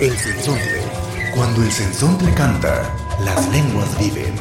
El 0.00 0.16
sensontle. 0.16 0.82
Cuando 1.36 1.62
el 1.62 1.70
sensontle 1.70 2.34
canta, 2.34 2.92
las 3.24 3.48
lenguas 3.52 3.96
viven. 3.96 4.34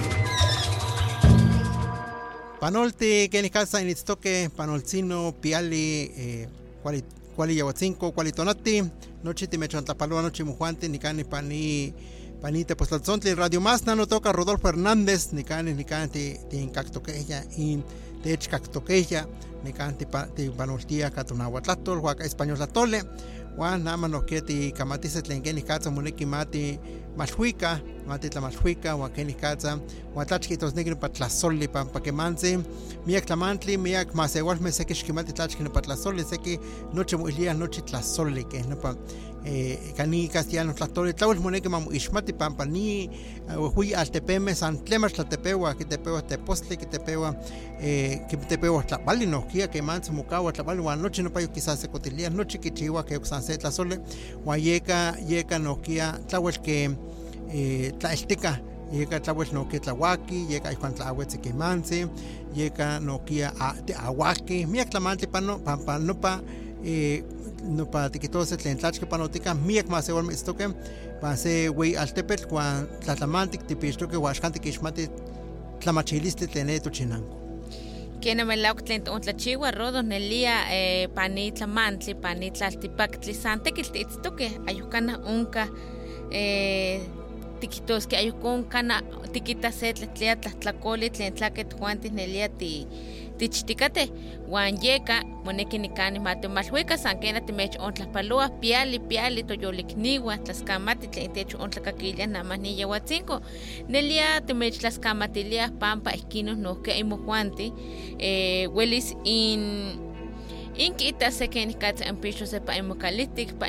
Panolti, 2.59 3.29
que 3.29 3.37
en 3.37 3.49
casa 3.49 3.79
en 3.79 3.89
itztoque, 3.89 4.49
panolcino, 4.55 5.35
piali, 5.39 6.11
eh, 6.15 6.49
cuali, 6.81 7.55
yahuatzinco, 7.55 8.13
cuali 8.13 8.31
tonati, 8.31 8.81
noche 9.21 9.47
te 9.47 9.59
mechan 9.59 9.85
tapalua, 9.85 10.23
noche 10.23 10.43
mujuante, 10.43 10.89
ni 10.89 10.97
cani 10.97 11.23
pani, 11.23 11.93
panite, 12.41 12.75
pues 12.75 12.89
la 12.89 12.99
Radio 13.35 13.61
Más, 13.61 13.85
no 13.85 14.07
toca 14.07 14.31
Rodolfo 14.31 14.69
Hernández, 14.69 15.33
ni 15.33 15.43
cani, 15.43 15.75
ni 15.75 15.85
cani, 15.85 16.07
te, 16.07 16.41
te 16.49 16.59
encactoqueya, 16.59 17.45
y 17.55 17.83
te 18.23 18.33
echcactoqueya, 18.33 19.27
ni 19.63 19.71
cani, 19.71 19.97
panoltía, 20.57 21.11
catunahuatlatol, 21.11 21.99
huaca 21.99 22.23
español 22.23 22.57
latole, 22.57 23.03
Juan 23.57 23.83
naman 23.83 24.11
no 24.11 24.17
oketi 24.17 24.71
kamatisa 24.73 25.21
tlen 25.21 25.41
kenih 25.43 25.63
katsa 25.65 25.91
moneki 25.91 26.25
mati 26.25 26.79
malhuika, 27.17 27.79
mati 28.07 28.29
tlamalhuika, 28.29 28.95
wan 28.97 29.11
kenih 29.13 29.37
katsa, 29.37 29.77
wan 30.15 30.25
tlachki 30.25 30.57
tosneki 30.57 30.89
nopa 30.89 31.09
tlasoli 31.09 31.67
pan 31.67 31.85
pakemantzi, 31.93 32.57
miak 33.05 33.25
tlamantli, 33.25 33.77
miak 33.77 34.15
masewalme 34.15 34.71
seki 34.71 34.93
xkimati 34.93 35.33
tlachki 35.37 35.63
nopa 35.63 35.81
tlasoli, 35.81 36.23
seki 36.25 36.57
noche 36.93 37.17
moilia, 37.17 37.53
noche 37.53 37.81
tlasoli, 37.85 38.43
keh 38.49 38.65
nopa 38.65 38.95
kani 39.97 40.27
castellano 40.27 40.73
tlatoli, 40.73 41.13
tlawel 41.13 41.39
moneki 41.39 41.69
mamu 41.69 41.91
ishmati 41.91 42.33
pampa 42.33 42.65
ni 42.65 43.09
hui 43.75 43.93
altepeme 43.93 44.55
san 44.55 44.77
tlemas 44.83 45.13
tlatepewa, 45.13 45.73
que 45.75 45.85
tepewa 45.85 46.21
tepostli, 46.21 46.77
que 46.77 46.85
tepewa 46.85 47.35
eh, 47.81 48.21
tlapali 48.87 49.25
no 49.25 49.41
kia, 49.41 49.67
que 49.67 49.81
manzi 49.81 50.11
mukawa 50.11 50.51
tlapali, 50.51 50.79
wa 50.79 50.95
noche 50.95 51.21
no 51.23 51.29
pa 51.29 51.41
yo 51.41 51.47
quizás 51.49 51.79
se 51.79 51.87
cotilia, 51.87 52.29
noche 52.29 52.59
que 52.59 52.71
chiwa 52.71 53.03
que 53.05 53.17
usan 53.17 53.41
se 53.41 53.57
tlasole, 53.57 53.99
wa 54.45 54.57
yeka, 54.57 55.15
yeka 55.27 55.59
no 55.59 55.75
kia, 55.75 56.19
tlawel 56.27 56.61
que 56.61 56.89
eh, 57.51 57.91
tlaeltica, 57.99 58.59
yeka 58.91 59.19
tlawel 59.19 59.53
no 59.53 59.65
que 59.67 59.79
tlawaki, 59.79 60.45
yeka 60.49 60.71
ijuan 60.71 60.93
tlawetzi 60.93 61.37
que 61.41 61.53
manzi, 61.53 62.07
yeka 62.55 62.99
no 62.99 63.19
kia 63.19 63.51
awaki, 64.05 64.65
miak 64.65 64.89
tlamantli 64.89 65.27
pano, 65.27 65.59
pampa 65.59 65.99
no 65.99 66.13
pa, 66.13 66.39
eh, 66.39 66.72
no 67.63 67.85
pa 67.85 68.09
tikitose 68.09 68.57
tlen 68.57 68.77
tlachke 68.77 69.07
panotika 69.09 69.53
miak 69.53 69.87
más 69.87 70.09
igual 70.09 70.25
mistoke 70.27 70.67
pa 71.21 71.35
se 71.35 71.69
güey 71.69 71.95
altepetl 71.97 72.49
cuan 72.49 72.89
tlatlamantik 73.05 73.63
tipixtoke 73.67 74.19
huaxkanti 74.19 74.59
kixmati 74.59 75.07
tlamachilistli 75.79 76.47
tlen 76.47 76.67
ne 76.67 76.79
tochinanko 76.79 77.43
Kena 78.23 78.45
melauk 78.47 78.85
tlen 78.87 79.03
ontlachiwa 79.11 79.71
rodo 79.75 80.01
nelia 80.01 80.53
eh, 80.71 81.09
pani 81.15 81.49
tlamantli, 81.51 82.13
pani 82.15 82.51
tlaltipaktli, 82.55 83.33
san 83.35 83.59
tekilti 83.59 83.99
itztoke, 84.05 84.47
ayukana 84.71 85.17
unka 85.27 85.65
eh, 86.31 87.03
tikitoske 87.59 88.15
ayukona 88.17 89.01
tikita 89.33 89.71
se 89.71 89.91
tletlia 89.93 90.37
tlahtlakoli 90.39 91.09
tlen 91.09 91.35
tlaket 91.35 91.75
juantis 91.79 92.15
nelia 92.15 92.47
ti 92.49 92.71
tichtikate 93.37 94.11
wan 94.47 94.77
yeka 94.81 95.23
moneki 95.45 95.77
nikani 95.77 96.19
matemalhuika 96.19 96.97
san 96.97 97.19
kena 97.19 97.41
timech 97.41 97.75
ontlapaloa 97.79 98.49
piali 98.49 98.99
piali 98.99 99.43
toyolikniwa 99.43 100.37
tlaskamati 100.37 101.07
tlen 101.07 101.33
tech 101.33 101.55
ontlakakilia 101.59 102.27
namah 102.27 102.57
niyawatzinko 102.57 103.41
nelia 103.87 104.41
timech 104.41 104.77
tlaskamatilia 104.77 105.69
pampa 105.69 106.13
ihkinos 106.13 106.57
nohke 106.57 106.97
imojuanti 106.97 107.73
eh, 108.17 108.75
welis 108.75 109.15
in 109.23 110.13
Inkita 110.73 111.29
se 111.31 111.47
ken 111.47 111.73
katsa 111.73 112.05
en 112.05 112.17
picho 112.17 112.45
pa 112.65 112.73
kalitik, 112.97 113.59
pa 113.59 113.67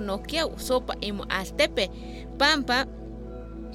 no 0.00 0.18
kia 0.18 0.46
uso 0.46 0.80
pa 0.80 0.94
imo 1.00 1.24
altepe. 1.30 1.88
Pampa, 2.38 2.86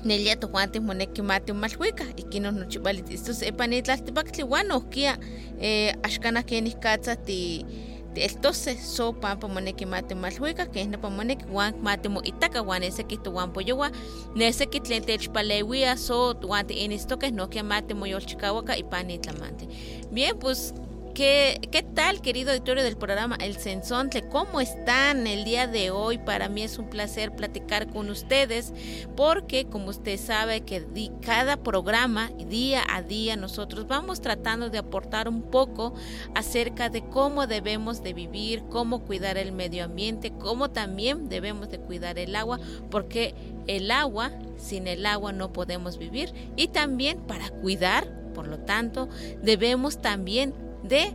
nelia 0.03 0.35
tojuantes 0.35 0.81
moneki 0.81 1.21
mati 1.21 1.53
malhuika 1.53 2.03
ikinos 2.17 2.55
nochibalitistos 2.55 3.41
epanitlaltipaktli 3.41 4.43
uan 4.43 4.71
ohkia 4.71 5.17
eh, 5.59 5.93
axkanah 6.03 6.43
kenih 6.43 6.75
katsa 6.79 7.15
ti 7.15 7.65
tieltose 8.13 8.75
so 8.75 9.13
pampa 9.13 9.47
moneki 9.47 9.85
mati 9.85 10.15
malhuika 10.15 10.65
keh 10.65 10.87
nepa 10.87 11.09
moneki 11.09 11.45
uan 11.51 11.73
mati 11.81 12.09
moitaka 12.09 12.61
uan 12.61 12.81
neseki 12.81 13.17
touan 13.17 13.53
poyowa 13.53 13.91
neseki 14.35 14.79
tlen 14.79 15.03
techpaleuia 15.03 15.97
so 15.97 16.33
uan 16.43 16.65
tiinistokeh 16.67 17.31
nohkia 17.31 17.63
mati 17.63 17.93
moyolchikauaka 17.93 18.77
ipan 18.77 19.09
itlamantli 19.09 19.67
bien 20.11 20.37
pues 20.39 20.73
¿Qué, 21.13 21.59
¿Qué 21.71 21.83
tal, 21.83 22.21
querido 22.21 22.51
auditorio 22.51 22.83
del 22.83 22.95
programa 22.95 23.35
El 23.41 23.57
Sensontle? 23.57 24.29
¿Cómo 24.29 24.61
están 24.61 25.27
el 25.27 25.43
día 25.43 25.67
de 25.67 25.91
hoy? 25.91 26.17
Para 26.17 26.49
mí 26.49 26.61
es 26.61 26.77
un 26.77 26.89
placer 26.89 27.35
platicar 27.35 27.89
con 27.89 28.09
ustedes 28.09 28.73
porque, 29.17 29.65
como 29.65 29.89
usted 29.89 30.17
sabe, 30.17 30.61
que 30.61 30.81
di, 30.81 31.11
cada 31.21 31.57
programa, 31.57 32.29
día 32.47 32.83
a 32.89 33.01
día, 33.01 33.35
nosotros 33.35 33.87
vamos 33.87 34.21
tratando 34.21 34.69
de 34.69 34.77
aportar 34.77 35.27
un 35.27 35.41
poco 35.41 35.93
acerca 36.35 36.89
de 36.89 37.01
cómo 37.01 37.47
debemos 37.47 38.03
de 38.03 38.13
vivir, 38.13 38.63
cómo 38.69 39.03
cuidar 39.03 39.37
el 39.37 39.51
medio 39.51 39.85
ambiente, 39.85 40.31
cómo 40.31 40.69
también 40.69 41.27
debemos 41.27 41.69
de 41.69 41.79
cuidar 41.79 42.19
el 42.19 42.35
agua, 42.35 42.59
porque 42.89 43.35
el 43.67 43.91
agua, 43.91 44.31
sin 44.57 44.87
el 44.87 45.05
agua 45.05 45.31
no 45.33 45.51
podemos 45.51 45.97
vivir 45.97 46.33
y 46.55 46.67
también 46.69 47.19
para 47.19 47.49
cuidar, 47.49 48.07
por 48.33 48.47
lo 48.47 48.59
tanto, 48.59 49.09
debemos 49.41 50.01
también 50.01 50.68
de 50.83 51.13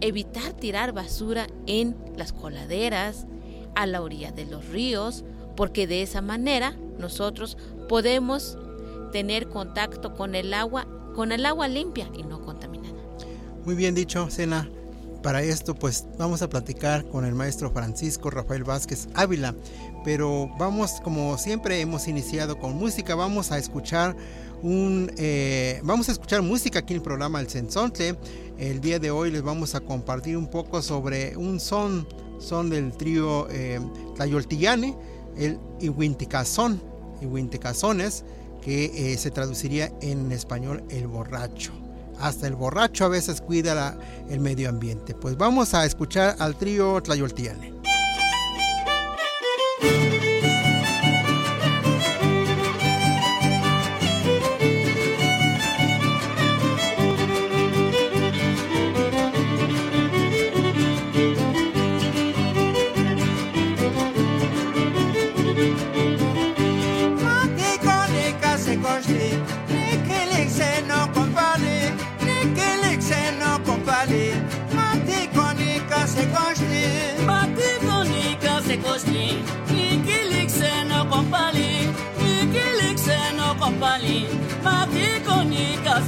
evitar 0.00 0.52
tirar 0.52 0.92
basura 0.92 1.46
en 1.66 1.96
las 2.16 2.32
coladeras, 2.32 3.26
a 3.74 3.86
la 3.86 4.02
orilla 4.02 4.32
de 4.32 4.46
los 4.46 4.66
ríos, 4.68 5.24
porque 5.54 5.86
de 5.86 6.02
esa 6.02 6.22
manera 6.22 6.76
nosotros 6.98 7.56
podemos 7.88 8.58
tener 9.12 9.48
contacto 9.48 10.14
con 10.14 10.34
el 10.34 10.52
agua, 10.54 10.86
con 11.14 11.30
el 11.30 11.46
agua 11.46 11.68
limpia 11.68 12.10
y 12.16 12.22
no 12.22 12.42
contaminada. 12.42 12.96
Muy 13.64 13.74
bien 13.74 13.94
dicho, 13.94 14.28
Sena. 14.30 14.68
Para 15.22 15.42
esto, 15.42 15.74
pues 15.74 16.06
vamos 16.18 16.42
a 16.42 16.48
platicar 16.48 17.04
con 17.08 17.24
el 17.24 17.34
maestro 17.34 17.70
Francisco 17.72 18.30
Rafael 18.30 18.62
Vázquez 18.62 19.08
Ávila. 19.14 19.54
Pero 20.04 20.48
vamos, 20.56 21.00
como 21.02 21.36
siempre 21.36 21.80
hemos 21.80 22.06
iniciado 22.06 22.58
con 22.60 22.76
música, 22.76 23.16
vamos 23.16 23.50
a 23.50 23.58
escuchar 23.58 24.14
un, 24.62 25.10
eh, 25.16 25.80
vamos 25.82 26.08
a 26.08 26.12
escuchar 26.12 26.42
música 26.42 26.78
aquí 26.78 26.92
en 26.92 26.98
el 26.98 27.02
programa 27.02 27.40
El 27.40 27.48
Sensontle. 27.48 28.16
El 28.58 28.80
día 28.80 28.98
de 28.98 29.10
hoy 29.10 29.30
les 29.30 29.42
vamos 29.42 29.74
a 29.74 29.80
compartir 29.80 30.36
un 30.36 30.46
poco 30.46 30.80
sobre 30.80 31.36
un 31.36 31.60
son, 31.60 32.08
son 32.38 32.70
del 32.70 32.92
trío 32.92 33.46
eh, 33.50 33.78
Tlayoltillane, 34.14 34.96
el 35.36 35.58
Iwinticazón, 35.80 36.80
Iwinticazones, 37.20 38.24
que 38.62 39.12
eh, 39.12 39.18
se 39.18 39.30
traduciría 39.30 39.92
en 40.00 40.32
español 40.32 40.82
el 40.88 41.06
borracho. 41.06 41.72
Hasta 42.18 42.46
el 42.46 42.54
borracho 42.54 43.04
a 43.04 43.08
veces 43.08 43.42
cuida 43.42 43.98
el 44.30 44.40
medio 44.40 44.70
ambiente. 44.70 45.14
Pues 45.14 45.36
vamos 45.36 45.74
a 45.74 45.84
escuchar 45.84 46.36
al 46.38 46.56
trío 46.56 47.02
Tlayoltillane. 47.02 47.76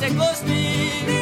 Agostini 0.09 1.18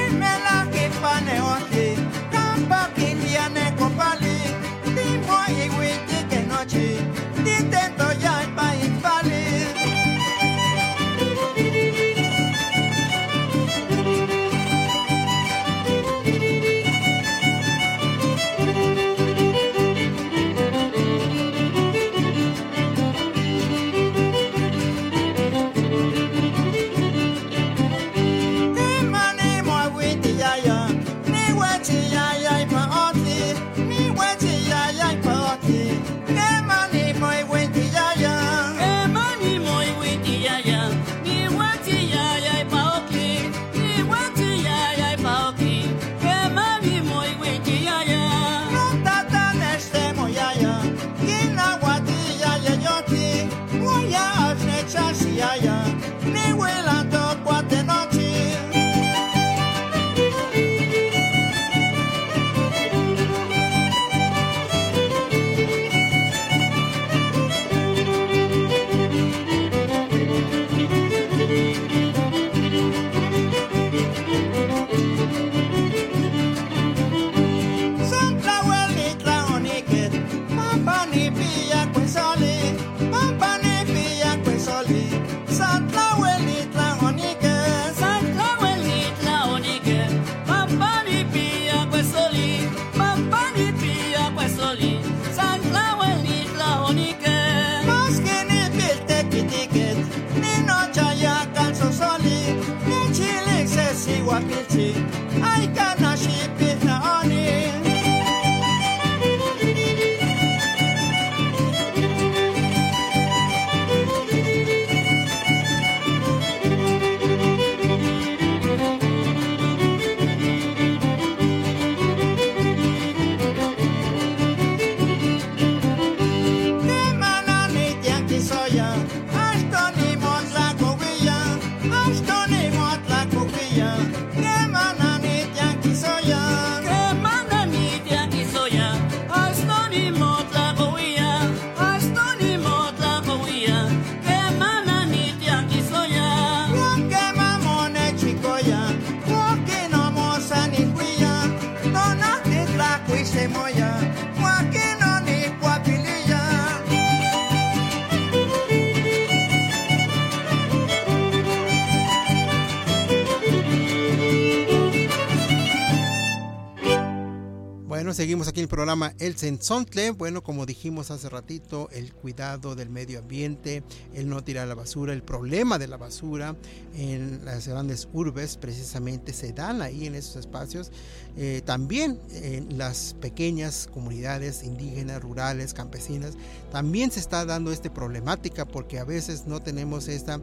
seguimos 168.17 168.49
aquí 168.49 168.61
en 168.61 168.65
el 168.65 168.69
programa 168.69 169.13
El 169.19 169.37
Sensontle. 169.37 170.13
Bueno, 170.13 170.43
como 170.43 170.65
dijimos 170.65 171.11
hace 171.11 171.29
ratito, 171.29 171.91
el 171.93 172.15
cuidado 172.15 172.75
del 172.75 172.89
medio 172.89 173.19
ambiente, 173.19 173.83
el 174.15 174.31
no 174.31 174.43
tirar 174.43 174.67
la 174.67 174.75
basura, 174.75 175.13
el 175.13 175.23
problema 175.23 175.79
de 175.79 175.87
la 175.87 175.99
basura 175.99 176.57
en 176.95 177.45
las 177.45 177.69
grandes 177.69 178.09
urbes 178.15 178.57
precisamente 178.57 179.35
se 179.35 179.53
dan 179.53 179.83
ahí 179.83 180.07
en 180.07 180.15
esos 180.15 180.37
espacios. 180.37 180.93
Eh, 181.39 181.61
también 181.67 182.19
en 182.33 182.79
las 182.79 183.15
pequeñas 183.21 183.89
comunidades 183.93 184.63
indígenas, 184.63 185.21
rurales, 185.21 185.75
campesinas, 185.75 186.35
también 186.73 187.11
se 187.11 187.21
está 187.21 187.45
dando 187.45 187.73
esta 187.73 187.93
problemática 187.93 188.65
porque 188.65 188.99
a 188.99 189.05
veces 189.05 189.47
no 189.47 189.61
tenemos 189.61 190.09
esta 190.09 190.41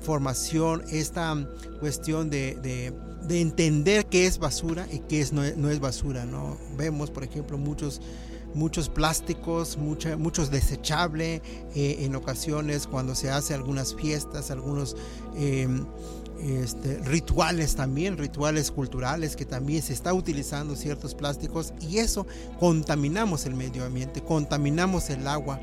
formación, 0.00 0.82
esta 0.90 1.36
cuestión 1.80 2.28
de, 2.28 2.56
de- 2.56 2.92
de 3.22 3.40
entender 3.40 4.06
qué 4.06 4.26
es 4.26 4.38
basura 4.38 4.88
y 4.90 4.98
qué 4.98 5.20
es, 5.20 5.32
no, 5.32 5.42
no 5.56 5.70
es 5.70 5.78
basura. 5.78 6.24
¿no? 6.24 6.58
Vemos, 6.76 7.12
por 7.12 7.22
ejemplo, 7.22 7.56
muchos, 7.56 8.00
muchos 8.52 8.88
plásticos, 8.88 9.76
muchos 9.78 10.50
desechables 10.50 11.40
eh, 11.76 11.98
en 12.00 12.16
ocasiones 12.16 12.88
cuando 12.88 13.14
se 13.14 13.30
hace 13.30 13.54
algunas 13.54 13.94
fiestas, 13.94 14.50
algunos... 14.50 14.96
eh, 15.36 15.68
este, 16.42 16.98
rituales 16.98 17.76
también, 17.76 18.18
rituales 18.18 18.72
culturales 18.72 19.36
que 19.36 19.44
también 19.44 19.80
se 19.80 19.92
está 19.92 20.12
utilizando 20.12 20.74
ciertos 20.74 21.14
plásticos 21.14 21.72
y 21.80 21.98
eso 21.98 22.26
contaminamos 22.58 23.46
el 23.46 23.54
medio 23.54 23.84
ambiente, 23.84 24.22
contaminamos 24.22 25.08
el 25.10 25.28
agua, 25.28 25.60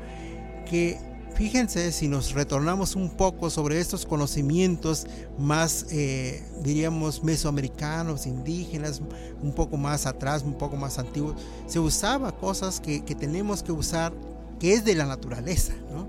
que 0.68 0.98
fíjense 1.34 1.92
si 1.92 2.08
nos 2.08 2.32
retornamos 2.32 2.96
un 2.96 3.10
poco 3.10 3.50
sobre 3.50 3.78
estos 3.78 4.06
conocimientos 4.06 5.06
más, 5.38 5.86
eh, 5.90 6.42
diríamos, 6.62 7.22
mesoamericanos, 7.22 8.26
indígenas, 8.26 9.02
un 9.42 9.52
poco 9.52 9.76
más 9.76 10.06
atrás, 10.06 10.42
un 10.42 10.54
poco 10.54 10.76
más 10.76 10.98
antiguos, 10.98 11.36
se 11.66 11.78
usaba 11.78 12.32
cosas 12.32 12.80
que, 12.80 13.04
que 13.04 13.14
tenemos 13.14 13.62
que 13.62 13.72
usar, 13.72 14.14
que 14.58 14.72
es 14.72 14.84
de 14.84 14.94
la 14.94 15.04
naturaleza, 15.04 15.74
¿no? 15.92 16.08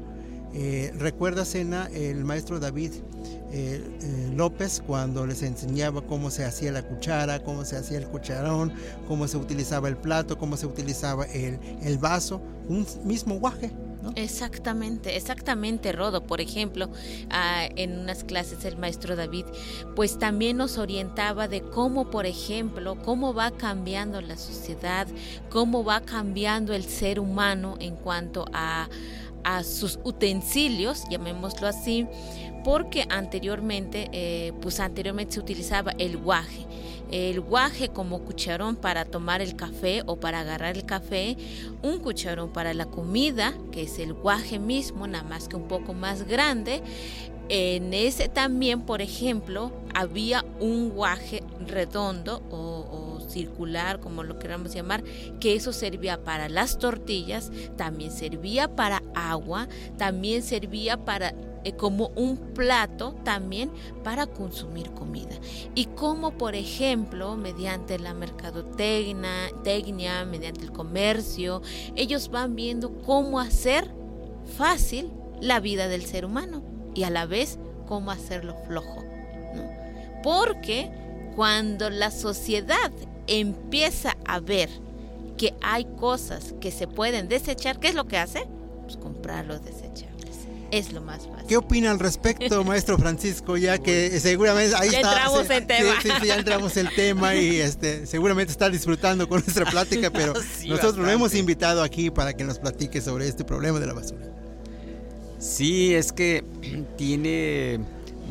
Eh, 0.53 0.93
Recuerda, 0.97 1.45
Sena, 1.45 1.87
el 1.93 2.25
maestro 2.25 2.59
David 2.59 2.91
eh, 3.53 3.81
eh, 4.01 4.31
López 4.35 4.81
cuando 4.85 5.25
les 5.25 5.43
enseñaba 5.43 6.01
cómo 6.01 6.29
se 6.29 6.43
hacía 6.45 6.71
la 6.71 6.83
cuchara, 6.83 7.43
cómo 7.43 7.63
se 7.65 7.77
hacía 7.77 7.97
el 7.97 8.05
cucharón, 8.05 8.73
cómo 9.07 9.27
se 9.27 9.37
utilizaba 9.37 9.87
el 9.87 9.97
plato, 9.97 10.37
cómo 10.37 10.57
se 10.57 10.67
utilizaba 10.67 11.25
el, 11.25 11.59
el 11.81 11.97
vaso, 11.97 12.41
un 12.67 12.85
mismo 13.05 13.35
guaje. 13.35 13.71
¿no? 14.01 14.11
Exactamente, 14.15 15.15
exactamente, 15.15 15.91
Rodo. 15.91 16.25
Por 16.25 16.41
ejemplo, 16.41 16.89
ah, 17.29 17.67
en 17.75 17.99
unas 17.99 18.23
clases 18.23 18.65
el 18.65 18.77
maestro 18.77 19.15
David, 19.15 19.45
pues 19.95 20.17
también 20.17 20.57
nos 20.57 20.77
orientaba 20.77 21.47
de 21.47 21.61
cómo, 21.61 22.09
por 22.09 22.25
ejemplo, 22.25 22.97
cómo 23.03 23.33
va 23.33 23.51
cambiando 23.51 24.21
la 24.21 24.37
sociedad, 24.37 25.07
cómo 25.49 25.83
va 25.83 26.01
cambiando 26.01 26.73
el 26.73 26.83
ser 26.83 27.19
humano 27.19 27.75
en 27.79 27.95
cuanto 27.95 28.45
a, 28.53 28.89
a 29.43 29.63
sus 29.63 29.99
utensilios, 30.03 31.03
llamémoslo 31.09 31.67
así, 31.67 32.07
porque 32.63 33.05
anteriormente, 33.09 34.09
eh, 34.11 34.53
pues 34.61 34.79
anteriormente 34.79 35.33
se 35.33 35.39
utilizaba 35.39 35.93
el 35.97 36.17
guaje. 36.17 36.65
El 37.11 37.41
guaje 37.41 37.89
como 37.89 38.19
cucharón 38.19 38.77
para 38.77 39.03
tomar 39.03 39.41
el 39.41 39.57
café 39.57 40.01
o 40.05 40.17
para 40.17 40.39
agarrar 40.39 40.77
el 40.77 40.85
café, 40.85 41.35
un 41.81 41.99
cucharón 41.99 42.53
para 42.53 42.73
la 42.73 42.85
comida, 42.85 43.53
que 43.71 43.83
es 43.83 43.99
el 43.99 44.13
guaje 44.13 44.59
mismo, 44.59 45.07
nada 45.07 45.25
más 45.25 45.49
que 45.49 45.57
un 45.57 45.67
poco 45.67 45.93
más 45.93 46.23
grande. 46.23 46.81
En 47.49 47.93
ese 47.93 48.29
también, 48.29 48.83
por 48.83 49.01
ejemplo, 49.01 49.73
había 49.93 50.45
un 50.61 50.91
guaje 50.91 51.43
redondo 51.67 52.41
o, 52.49 52.85
o 52.89 53.00
circular, 53.31 53.99
como 53.99 54.23
lo 54.23 54.39
queramos 54.39 54.73
llamar, 54.73 55.03
que 55.39 55.55
eso 55.55 55.73
servía 55.73 56.23
para 56.23 56.49
las 56.49 56.77
tortillas, 56.77 57.51
también 57.77 58.11
servía 58.11 58.75
para 58.75 59.01
agua, 59.15 59.67
también 59.97 60.43
servía 60.43 61.05
para 61.05 61.33
eh, 61.63 61.73
como 61.73 62.07
un 62.15 62.37
plato 62.53 63.15
también 63.23 63.71
para 64.03 64.25
consumir 64.25 64.91
comida. 64.91 65.35
Y 65.75 65.85
como 65.85 66.31
por 66.31 66.55
ejemplo, 66.55 67.35
mediante 67.37 67.99
la 67.99 68.13
mercadotecnia, 68.13 69.51
tecnia, 69.63 70.25
mediante 70.25 70.61
el 70.61 70.71
comercio, 70.71 71.61
ellos 71.95 72.29
van 72.29 72.55
viendo 72.55 73.01
cómo 73.01 73.39
hacer 73.39 73.89
fácil 74.57 75.11
la 75.39 75.59
vida 75.59 75.87
del 75.87 76.05
ser 76.05 76.25
humano 76.25 76.63
y 76.95 77.03
a 77.03 77.09
la 77.09 77.25
vez 77.25 77.59
cómo 77.87 78.11
hacerlo 78.11 78.55
flojo. 78.67 79.03
Porque 80.23 80.91
cuando 81.35 81.89
la 81.89 82.11
sociedad 82.11 82.91
empieza 83.27 84.17
a 84.25 84.39
ver 84.39 84.69
que 85.37 85.53
hay 85.61 85.85
cosas 85.99 86.53
que 86.61 86.71
se 86.71 86.87
pueden 86.87 87.27
desechar, 87.27 87.79
¿qué 87.79 87.87
es 87.89 87.95
lo 87.95 88.05
que 88.07 88.17
hace? 88.17 88.43
Pues 88.83 88.97
comprar 88.97 89.45
los 89.45 89.63
desechables. 89.63 90.11
Es 90.71 90.93
lo 90.93 91.01
más 91.01 91.27
fácil. 91.27 91.47
¿Qué 91.47 91.57
opina 91.57 91.91
al 91.91 91.99
respecto, 91.99 92.63
maestro 92.65 92.97
Francisco? 92.97 93.57
Ya 93.57 93.77
que 93.77 94.19
seguramente 94.19 94.75
ahí 94.75 94.89
Ya 94.91 94.99
está. 94.99 95.11
entramos 95.13 95.47
sí, 95.47 95.53
en 95.53 95.67
tema. 95.67 96.01
Sí, 96.01 96.09
sí, 96.21 96.27
ya 96.27 96.35
entramos 96.35 96.77
en 96.77 96.87
el 96.87 96.95
tema 96.95 97.35
y 97.35 97.59
este, 97.61 98.05
seguramente 98.05 98.51
está 98.51 98.69
disfrutando 98.69 99.27
con 99.27 99.41
nuestra 99.41 99.65
plática, 99.65 100.09
pero 100.13 100.33
Sí, 100.35 100.69
nosotros 100.69 100.95
lo 100.97 101.01
bastante. 101.03 101.13
hemos 101.13 101.35
invitado 101.35 101.83
aquí 101.83 102.09
para 102.09 102.33
que 102.33 102.43
nos 102.45 102.59
platique 102.59 103.01
sobre 103.01 103.27
este 103.27 103.43
problema 103.43 103.79
de 103.79 103.87
la 103.87 103.93
basura. 103.93 104.25
Sí, 105.39 105.93
es 105.93 106.11
que 106.13 106.43
tiene 106.97 107.79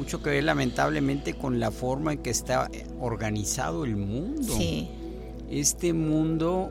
mucho 0.00 0.23
que 0.23 0.30
ver 0.30 0.45
lamentablemente 0.45 1.35
con 1.35 1.61
la 1.61 1.71
forma 1.71 2.14
en 2.14 2.21
que 2.21 2.30
está 2.30 2.71
organizado 3.00 3.85
el 3.85 3.97
mundo. 3.97 4.54
Sí, 4.57 4.88
Este 5.50 5.92
mundo, 5.92 6.71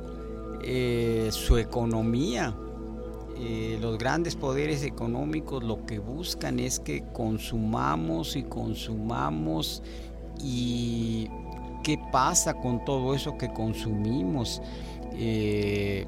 eh, 0.63 1.29
su 1.31 1.57
economía, 1.57 2.55
eh, 3.37 3.77
los 3.79 3.99
grandes 3.99 4.35
poderes 4.35 4.83
económicos 4.83 5.63
lo 5.63 5.85
que 5.85 5.99
buscan 5.99 6.59
es 6.59 6.79
que 6.79 7.03
consumamos 7.13 8.35
y 8.35 8.41
consumamos 8.41 9.83
y 10.43 11.27
qué 11.83 11.99
pasa 12.11 12.55
con 12.55 12.83
todo 12.83 13.13
eso 13.13 13.37
que 13.37 13.53
consumimos. 13.53 14.59
Eh, 15.13 16.07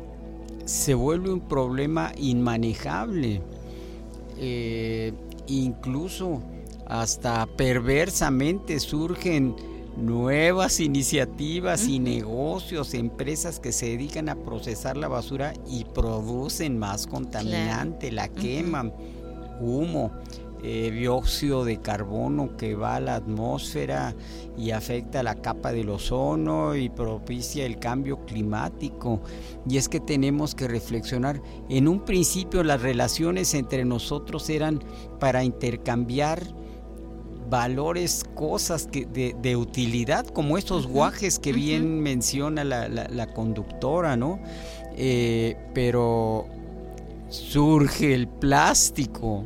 se 0.66 0.96
vuelve 0.96 1.32
un 1.32 1.42
problema 1.42 2.14
inmanejable. 2.18 3.44
Eh, 4.40 5.14
incluso 5.46 6.42
hasta 6.92 7.46
perversamente 7.46 8.78
surgen 8.82 9.56
nuevas 9.96 10.82
iniciativas 10.82 11.88
y 11.88 12.00
negocios, 12.00 12.94
empresas 12.94 13.62
que 13.62 13.72
se 13.72 13.86
dedican 13.86 14.28
a 14.28 14.36
procesar 14.36 14.98
la 14.98 15.08
basura 15.08 15.54
y 15.70 15.86
producen 15.86 16.78
más 16.78 17.08
contaminante, 17.08 18.12
la 18.12 18.28
queman, 18.28 18.94
humo. 19.62 20.12
eh, 20.64 20.92
dióxido 20.92 21.66
de 21.66 21.82
carbono 21.82 22.56
que 22.56 22.76
va 22.76 22.98
a 22.98 23.00
la 23.00 23.16
atmósfera 23.16 24.14
y 24.56 24.70
afecta 24.70 25.24
la 25.24 25.34
capa 25.34 25.72
del 25.72 25.90
ozono 25.90 26.76
y 26.76 26.88
propicia 26.88 27.66
el 27.66 27.80
cambio 27.80 28.24
climático. 28.26 29.22
Y 29.68 29.78
es 29.78 29.90
que 29.90 30.00
tenemos 30.00 30.54
que 30.54 30.68
reflexionar. 30.68 31.42
En 31.68 31.88
un 31.88 32.06
principio 32.06 32.64
las 32.64 32.80
relaciones 32.80 33.56
entre 33.56 33.86
nosotros 33.86 34.52
eran 34.52 34.84
para 35.20 35.44
intercambiar 35.44 36.61
valores, 37.52 38.26
cosas 38.34 38.88
que 38.88 39.06
de, 39.06 39.56
utilidad, 39.56 40.26
como 40.26 40.58
estos 40.58 40.88
guajes 40.88 41.38
que 41.38 41.52
bien 41.52 42.02
menciona 42.02 42.64
la, 42.64 43.28
conductora, 43.36 44.16
¿no? 44.16 44.40
Eh, 44.96 45.56
pero 45.76 46.48
surge 47.30 48.16
el 48.16 48.28
plástico. 48.28 49.44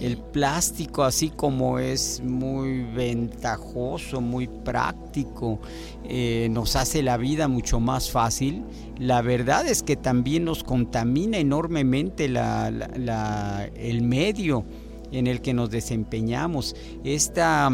El 0.00 0.18
plástico 0.18 1.04
así 1.04 1.30
como 1.30 1.78
es 1.78 2.20
muy 2.20 2.82
ventajoso, 2.82 4.20
muy 4.20 4.48
práctico, 4.48 5.60
eh, 6.04 6.48
nos 6.50 6.74
hace 6.74 7.04
la 7.04 7.16
vida 7.16 7.46
mucho 7.46 7.78
más 7.78 8.10
fácil. 8.10 8.64
La 8.98 9.22
verdad 9.22 9.64
es 9.66 9.84
que 9.84 9.94
también 9.94 10.44
nos 10.44 10.64
contamina 10.64 11.38
enormemente 11.38 12.24
el 12.24 14.02
medio 14.02 14.64
en 15.12 15.26
el 15.26 15.40
que 15.40 15.54
nos 15.54 15.70
desempeñamos. 15.70 16.74
Esta 17.04 17.70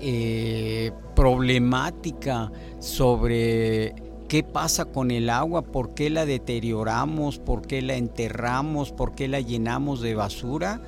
eh, 0.00 0.92
problemática 1.14 2.52
sobre 2.78 3.94
qué 4.28 4.42
pasa 4.42 4.84
con 4.84 5.10
el 5.10 5.30
agua, 5.30 5.62
por 5.62 5.94
qué 5.94 6.10
la 6.10 6.26
deterioramos, 6.26 7.38
por 7.38 7.62
qué 7.62 7.82
la 7.82 7.94
enterramos, 7.94 8.92
por 8.92 9.14
qué 9.14 9.26
la 9.26 9.40
llenamos 9.40 10.00
de 10.00 10.14
basura, 10.14 10.80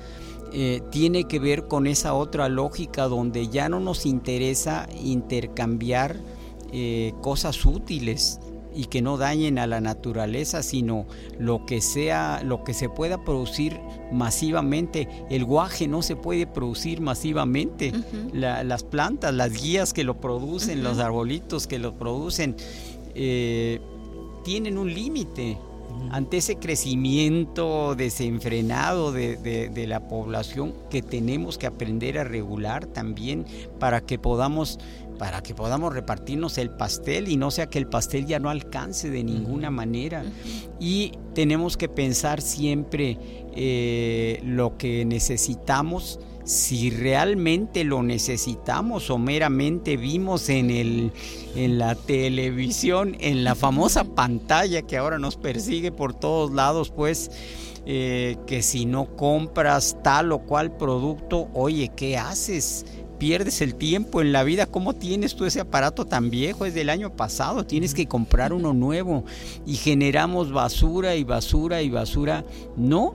eh, 0.53 0.81
tiene 0.91 1.25
que 1.25 1.39
ver 1.39 1.67
con 1.67 1.87
esa 1.87 2.13
otra 2.13 2.49
lógica 2.49 3.07
donde 3.07 3.47
ya 3.47 3.67
no 3.67 3.79
nos 3.79 4.05
interesa 4.05 4.87
intercambiar 5.01 6.17
eh, 6.71 7.13
cosas 7.21 7.65
útiles 7.65 8.39
y 8.73 8.85
que 8.85 9.01
no 9.01 9.17
dañen 9.17 9.59
a 9.59 9.67
la 9.67 9.81
naturaleza, 9.81 10.63
sino 10.63 11.05
lo 11.37 11.65
que 11.65 11.81
sea, 11.81 12.41
lo 12.43 12.63
que 12.63 12.73
se 12.73 12.89
pueda 12.89 13.23
producir 13.23 13.79
masivamente. 14.11 15.07
El 15.29 15.45
guaje 15.45 15.87
no 15.87 16.01
se 16.01 16.15
puede 16.15 16.47
producir 16.47 17.01
masivamente. 17.01 17.91
las 18.33 18.83
plantas, 18.83 19.33
las 19.33 19.61
guías 19.61 19.93
que 19.93 20.03
lo 20.03 20.19
producen, 20.19 20.83
los 20.83 20.99
arbolitos 20.99 21.67
que 21.67 21.79
lo 21.79 21.95
producen, 21.95 22.55
eh, 23.15 23.79
tienen 24.43 24.77
un 24.77 24.93
límite. 24.93 25.57
Ante 26.09 26.37
ese 26.37 26.55
crecimiento 26.55 27.95
desenfrenado 27.95 29.11
de, 29.11 29.85
la 29.87 30.07
población 30.07 30.73
que 30.89 31.01
tenemos 31.01 31.57
que 31.57 31.67
aprender 31.67 32.17
a 32.17 32.23
regular 32.23 32.85
también 32.85 33.45
para 33.79 34.01
que 34.01 34.17
podamos 34.17 34.79
para 35.21 35.43
que 35.43 35.53
podamos 35.53 35.93
repartirnos 35.93 36.57
el 36.57 36.71
pastel 36.71 37.27
y 37.27 37.37
no 37.37 37.51
sea 37.51 37.69
que 37.69 37.77
el 37.77 37.85
pastel 37.85 38.25
ya 38.25 38.39
no 38.39 38.49
alcance 38.49 39.11
de 39.11 39.23
ninguna 39.23 39.69
manera. 39.69 40.23
Y 40.79 41.11
tenemos 41.35 41.77
que 41.77 41.87
pensar 41.87 42.41
siempre 42.41 43.19
eh, 43.55 44.41
lo 44.43 44.79
que 44.79 45.05
necesitamos 45.05 46.19
si 46.43 46.89
realmente 46.89 47.83
lo 47.83 48.01
necesitamos 48.01 49.11
o 49.11 49.19
meramente 49.19 49.95
vimos 49.95 50.49
en, 50.49 50.71
el, 50.71 51.11
en 51.55 51.77
la 51.77 51.93
televisión, 51.93 53.15
en 53.19 53.43
la 53.43 53.53
famosa 53.53 54.03
pantalla 54.03 54.81
que 54.81 54.97
ahora 54.97 55.19
nos 55.19 55.37
persigue 55.37 55.91
por 55.91 56.15
todos 56.15 56.51
lados, 56.51 56.89
pues 56.89 57.29
eh, 57.85 58.37
que 58.47 58.63
si 58.63 58.87
no 58.87 59.15
compras 59.15 59.97
tal 60.03 60.31
o 60.31 60.39
cual 60.39 60.75
producto, 60.77 61.47
oye, 61.53 61.91
¿qué 61.95 62.17
haces? 62.17 62.87
Pierdes 63.21 63.61
el 63.61 63.75
tiempo 63.75 64.19
en 64.19 64.31
la 64.31 64.43
vida. 64.43 64.65
¿Cómo 64.65 64.93
tienes 64.93 65.35
tú 65.35 65.45
ese 65.45 65.59
aparato 65.59 66.05
tan 66.07 66.31
viejo? 66.31 66.65
Es 66.65 66.73
del 66.73 66.89
año 66.89 67.15
pasado. 67.15 67.67
Tienes 67.67 67.93
que 67.93 68.07
comprar 68.07 68.51
uno 68.51 68.73
nuevo. 68.73 69.25
Y 69.63 69.75
generamos 69.75 70.51
basura 70.51 71.15
y 71.15 71.23
basura 71.23 71.83
y 71.83 71.91
basura. 71.91 72.43
No, 72.75 73.13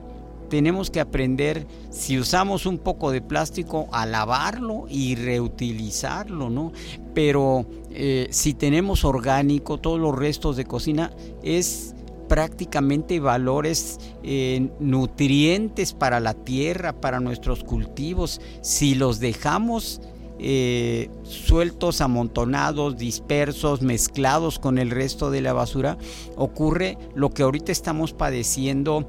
tenemos 0.49 0.89
que 0.89 1.01
aprender, 1.01 1.67
si 1.89 2.17
usamos 2.17 2.65
un 2.65 2.77
poco 2.77 3.11
de 3.11 3.19
plástico, 3.19 3.89
a 3.91 4.05
lavarlo 4.05 4.85
y 4.89 5.15
reutilizarlo, 5.15 6.49
¿no? 6.49 6.71
Pero 7.13 7.65
eh, 7.91 8.29
si 8.31 8.53
tenemos 8.53 9.03
orgánico, 9.03 9.77
todos 9.77 9.99
los 9.99 10.17
restos 10.17 10.55
de 10.55 10.63
cocina, 10.63 11.11
es 11.43 11.96
prácticamente 12.27 13.19
valores 13.19 13.99
eh, 14.23 14.69
nutrientes 14.79 15.93
para 15.93 16.19
la 16.19 16.33
tierra, 16.33 16.99
para 16.99 17.19
nuestros 17.19 17.63
cultivos. 17.63 18.41
Si 18.61 18.95
los 18.95 19.19
dejamos 19.19 20.01
eh, 20.39 21.09
sueltos, 21.23 22.01
amontonados, 22.01 22.97
dispersos, 22.97 23.81
mezclados 23.81 24.59
con 24.59 24.77
el 24.77 24.91
resto 24.91 25.31
de 25.31 25.41
la 25.41 25.53
basura, 25.53 25.97
ocurre 26.35 26.97
lo 27.15 27.31
que 27.31 27.43
ahorita 27.43 27.71
estamos 27.71 28.13
padeciendo 28.13 29.07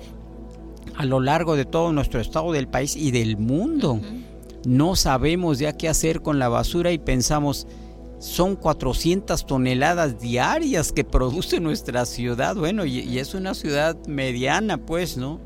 a 0.97 1.05
lo 1.05 1.21
largo 1.21 1.55
de 1.55 1.65
todo 1.65 1.93
nuestro 1.93 2.21
estado 2.21 2.53
del 2.53 2.67
país 2.67 2.97
y 2.97 3.11
del 3.11 3.37
mundo. 3.37 4.01
No 4.67 4.97
sabemos 4.97 5.59
ya 5.59 5.77
qué 5.77 5.89
hacer 5.89 6.23
con 6.23 6.39
la 6.39 6.49
basura 6.49 6.93
y 6.93 6.99
pensamos, 6.99 7.67
son 8.19 8.57
400 8.57 9.47
toneladas 9.47 10.21
diarias 10.21 10.93
que 10.93 11.05
produce 11.05 11.61
nuestra 11.61 12.05
ciudad. 12.07 12.57
Bueno, 12.57 12.85
y, 12.85 13.19
es 13.19 13.35
una 13.35 13.55
ciudad 13.55 13.97
mediana, 14.07 14.79
pues, 14.79 15.17
¿no? 15.17 15.41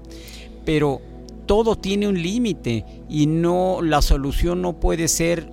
Pero 0.65 1.01
todo 1.47 1.77
tiene 1.77 2.09
un 2.09 2.23
límite 2.23 2.85
y 3.09 3.27
no 3.27 3.81
la 3.83 4.01
solución 4.01 4.63
no 4.63 4.79
puede 4.79 5.09
ser 5.09 5.53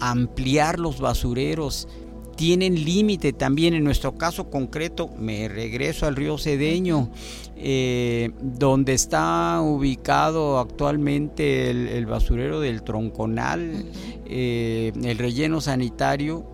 ampliar 0.00 0.78
los 0.78 1.00
basureros, 1.00 1.88
tienen 2.36 2.84
límite 2.84 3.32
también. 3.32 3.74
En 3.74 3.84
nuestro 3.84 4.16
caso 4.16 4.50
concreto, 4.50 5.08
me 5.18 5.48
regreso 5.48 6.06
al 6.06 6.16
río 6.16 6.38
Cedeño, 6.38 7.10
eh, 7.56 8.30
donde 8.40 8.92
está 8.94 9.60
ubicado 9.62 10.58
actualmente 10.58 11.70
el, 11.70 12.06
basurero 12.06 12.60
del 12.60 12.82
Tronconal, 12.82 13.86
eh, 14.26 14.92
el 15.02 15.18
relleno 15.18 15.60
sanitario, 15.60 16.46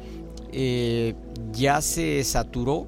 eh, 0.52 1.14
ya 1.52 1.82
se 1.82 2.22
saturó. 2.24 2.86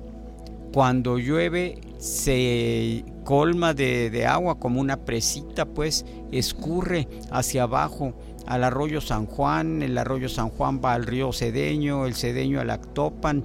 Cuando 0.72 1.18
llueve 1.18 1.78
se 1.98 3.04
colma 3.22 3.74
de, 3.74 4.10
de 4.10 4.26
agua 4.26 4.58
como 4.58 4.80
una 4.80 5.04
presita, 5.04 5.66
pues 5.66 6.04
escurre 6.32 7.06
hacia 7.30 7.62
abajo 7.62 8.12
al 8.46 8.64
arroyo 8.64 9.00
San 9.00 9.26
Juan, 9.26 9.82
el 9.82 9.96
arroyo 9.98 10.28
San 10.28 10.50
Juan 10.50 10.80
va 10.84 10.94
al 10.94 11.06
río 11.06 11.32
Cedeño, 11.32 12.06
el 12.06 12.14
Cedeño 12.14 12.60
al 12.60 12.70
Actopan. 12.70 13.44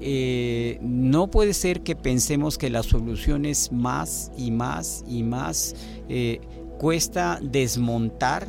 Eh, 0.00 0.78
no 0.82 1.30
puede 1.30 1.54
ser 1.54 1.82
que 1.82 1.96
pensemos 1.96 2.58
que 2.58 2.70
la 2.70 2.82
solución 2.82 3.46
es 3.46 3.72
más 3.72 4.30
y 4.36 4.50
más 4.50 5.04
y 5.08 5.22
más. 5.22 5.74
Eh, 6.08 6.40
cuesta 6.78 7.38
desmontar 7.42 8.48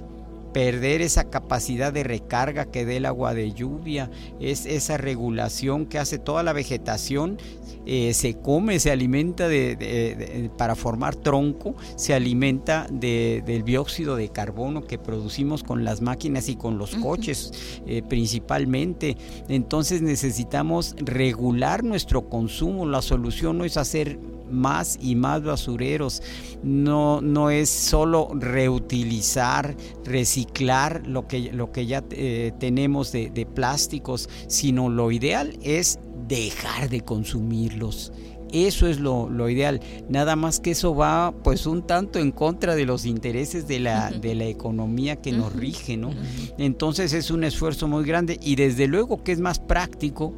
perder 0.57 1.03
esa 1.03 1.29
capacidad 1.29 1.93
de 1.93 2.01
recarga 2.01 2.65
que 2.65 2.83
dé 2.83 2.97
el 2.97 3.05
agua 3.05 3.35
de 3.35 3.53
lluvia, 3.53 4.09
es 4.39 4.65
esa 4.65 4.97
regulación 4.97 5.85
que 5.85 5.99
hace 5.99 6.17
toda 6.17 6.41
la 6.41 6.51
vegetación, 6.51 7.37
eh, 7.85 8.15
se 8.15 8.39
come, 8.39 8.79
se 8.79 8.89
alimenta 8.89 9.47
de, 9.47 10.49
para 10.57 10.73
formar 10.73 11.15
tronco, 11.15 11.75
se 11.95 12.15
alimenta 12.15 12.87
del 12.89 13.63
dióxido 13.65 14.15
de 14.15 14.29
carbono 14.29 14.83
que 14.83 14.97
producimos 14.97 15.61
con 15.61 15.83
las 15.83 16.01
máquinas 16.01 16.49
y 16.49 16.55
con 16.55 16.79
los 16.79 16.95
coches 16.95 17.51
eh, 17.85 18.01
principalmente. 18.01 19.15
Entonces 19.49 20.01
necesitamos 20.01 20.95
regular 20.97 21.83
nuestro 21.83 22.29
consumo, 22.29 22.87
la 22.87 23.03
solución 23.03 23.59
no 23.59 23.63
es 23.63 23.77
hacer 23.77 24.17
más 24.51 24.97
y 25.01 25.15
más 25.15 25.43
basureros. 25.43 26.21
No, 26.63 27.21
no 27.21 27.49
es 27.49 27.69
solo 27.69 28.29
reutilizar, 28.33 29.75
reciclar 30.05 31.05
lo 31.07 31.27
que, 31.27 31.51
lo 31.51 31.71
que 31.71 31.85
ya 31.85 32.03
eh, 32.11 32.51
tenemos 32.59 33.11
de, 33.11 33.47
plásticos, 33.53 34.29
sino 34.47 34.89
lo 34.89 35.11
ideal 35.11 35.57
es 35.63 35.99
dejar 36.27 36.89
de 36.89 37.01
consumirlos. 37.01 38.11
Eso 38.53 38.87
es 38.87 38.99
lo, 38.99 39.49
ideal. 39.49 39.81
Nada 40.09 40.35
más 40.37 40.59
que 40.59 40.71
eso 40.71 40.95
va 40.95 41.33
pues 41.43 41.65
un 41.65 41.85
tanto 41.85 42.19
en 42.19 42.31
contra 42.31 42.75
de 42.75 42.85
los 42.85 43.05
intereses 43.05 43.67
de 43.67 43.79
la, 43.79 44.09
de 44.09 44.35
la 44.35 44.45
economía 44.45 45.17
que 45.17 45.33
nos 45.33 45.53
rige, 45.53 45.97
¿no? 45.97 46.11
Entonces 46.57 47.11
es 47.11 47.29
un 47.29 47.43
esfuerzo 47.43 47.87
muy 47.87 48.05
grande 48.05 48.39
y 48.41 48.55
desde 48.55 48.87
luego 48.87 49.21
que 49.23 49.33
es 49.33 49.39
más 49.39 49.59
práctico 49.59 50.33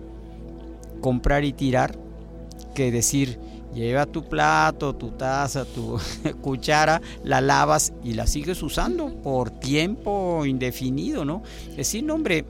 comprar 1.01 1.43
y 1.43 1.53
tirar 1.53 1.97
que 2.73 2.91
decir 2.91 3.39
Lleva 3.73 4.05
tu 4.05 4.23
plato, 4.23 4.95
tu 4.95 5.11
taza, 5.11 5.65
tu 5.65 5.97
cuchara, 6.41 7.01
la 7.23 7.41
lavas 7.41 7.93
y 8.03 8.13
la 8.13 8.25
sigues 8.25 8.63
usando 8.63 9.13
por 9.21 9.51
tiempo 9.51 10.45
indefinido, 10.45 11.23
¿no? 11.23 11.43
Es 11.69 11.77
decir, 11.77 12.09
hombre, 12.09 12.45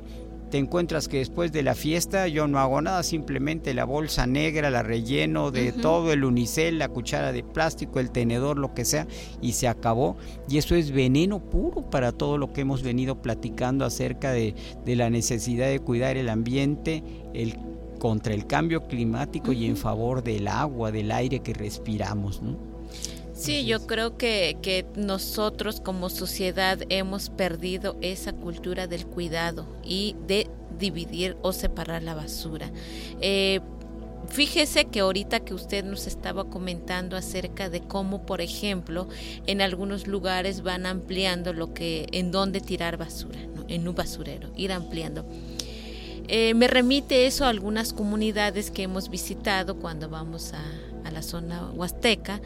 te 0.49 0.57
encuentras 0.57 1.07
que 1.07 1.17
después 1.17 1.51
de 1.51 1.61
la 1.61 1.75
fiesta 1.75 2.27
yo 2.27 2.47
no 2.47 2.59
hago 2.59 2.81
nada, 2.81 3.03
simplemente 3.03 3.73
la 3.73 3.85
bolsa 3.85 4.25
negra 4.25 4.71
la 4.71 4.81
relleno 4.81 5.51
de 5.51 5.71
todo 5.71 6.11
el 6.11 6.23
unicel, 6.23 6.79
la 6.79 6.89
cuchara 6.89 7.31
de 7.31 7.43
plástico, 7.43 7.99
el 7.99 8.09
tenedor, 8.09 8.57
lo 8.57 8.73
que 8.73 8.85
sea, 8.85 9.07
y 9.41 9.53
se 9.53 9.67
acabó. 9.67 10.17
Y 10.49 10.57
eso 10.57 10.75
es 10.75 10.91
veneno 10.91 11.39
puro 11.39 11.89
para 11.89 12.11
todo 12.11 12.37
lo 12.37 12.51
que 12.51 12.61
hemos 12.61 12.81
venido 12.81 13.21
platicando 13.21 13.85
acerca 13.85 14.31
de, 14.31 14.55
de 14.85 14.95
la 14.95 15.09
necesidad 15.09 15.67
de 15.67 15.79
cuidar 15.79 16.17
el 16.17 16.29
ambiente, 16.29 17.03
el 17.33 17.55
contra 17.99 18.33
el 18.33 18.47
cambio 18.47 18.87
climático 18.87 19.51
y 19.51 19.65
en 19.65 19.77
favor 19.77 20.23
del 20.23 20.47
agua, 20.47 20.91
del 20.91 21.11
aire 21.11 21.41
que 21.41 21.53
respiramos, 21.53 22.41
¿no? 22.41 22.57
Sí, 23.33 23.65
yo 23.65 23.87
creo 23.87 24.17
que, 24.17 24.57
que 24.61 24.85
nosotros 24.95 25.79
como 25.79 26.09
sociedad 26.09 26.79
hemos 26.89 27.29
perdido 27.29 27.95
esa 28.01 28.33
cultura 28.33 28.87
del 28.87 29.05
cuidado 29.05 29.65
y 29.83 30.15
de 30.27 30.49
dividir 30.77 31.37
o 31.41 31.53
separar 31.53 32.03
la 32.03 32.15
basura. 32.15 32.71
Eh, 33.21 33.61
Fíjese 34.29 34.85
que 34.85 34.99
ahorita 34.99 35.39
que 35.39 35.55
usted 35.55 35.83
nos 35.83 36.05
estaba 36.05 36.45
comentando 36.49 37.17
acerca 37.17 37.69
de 37.69 37.81
cómo, 37.81 38.25
por 38.27 38.41
ejemplo, 38.41 39.07
en 39.47 39.61
algunos 39.61 40.05
lugares 40.05 40.61
van 40.61 40.85
ampliando 40.85 41.51
lo 41.51 41.73
que, 41.73 42.07
en 42.11 42.31
dónde 42.31 42.61
tirar 42.61 42.97
basura, 42.97 43.39
¿no? 43.55 43.65
en 43.67 43.87
un 43.87 43.95
basurero, 43.95 44.51
ir 44.55 44.71
ampliando. 44.71 45.25
Eh, 46.31 46.53
me 46.53 46.67
remite 46.67 47.25
eso 47.25 47.43
a 47.43 47.49
algunas 47.49 47.91
comunidades 47.91 48.69
que 48.69 48.83
hemos 48.83 49.09
visitado 49.09 49.77
cuando 49.77 50.09
vamos 50.09 50.53
a, 50.53 50.63
a 51.03 51.09
la 51.09 51.23
zona 51.23 51.71
huasteca. 51.73 52.39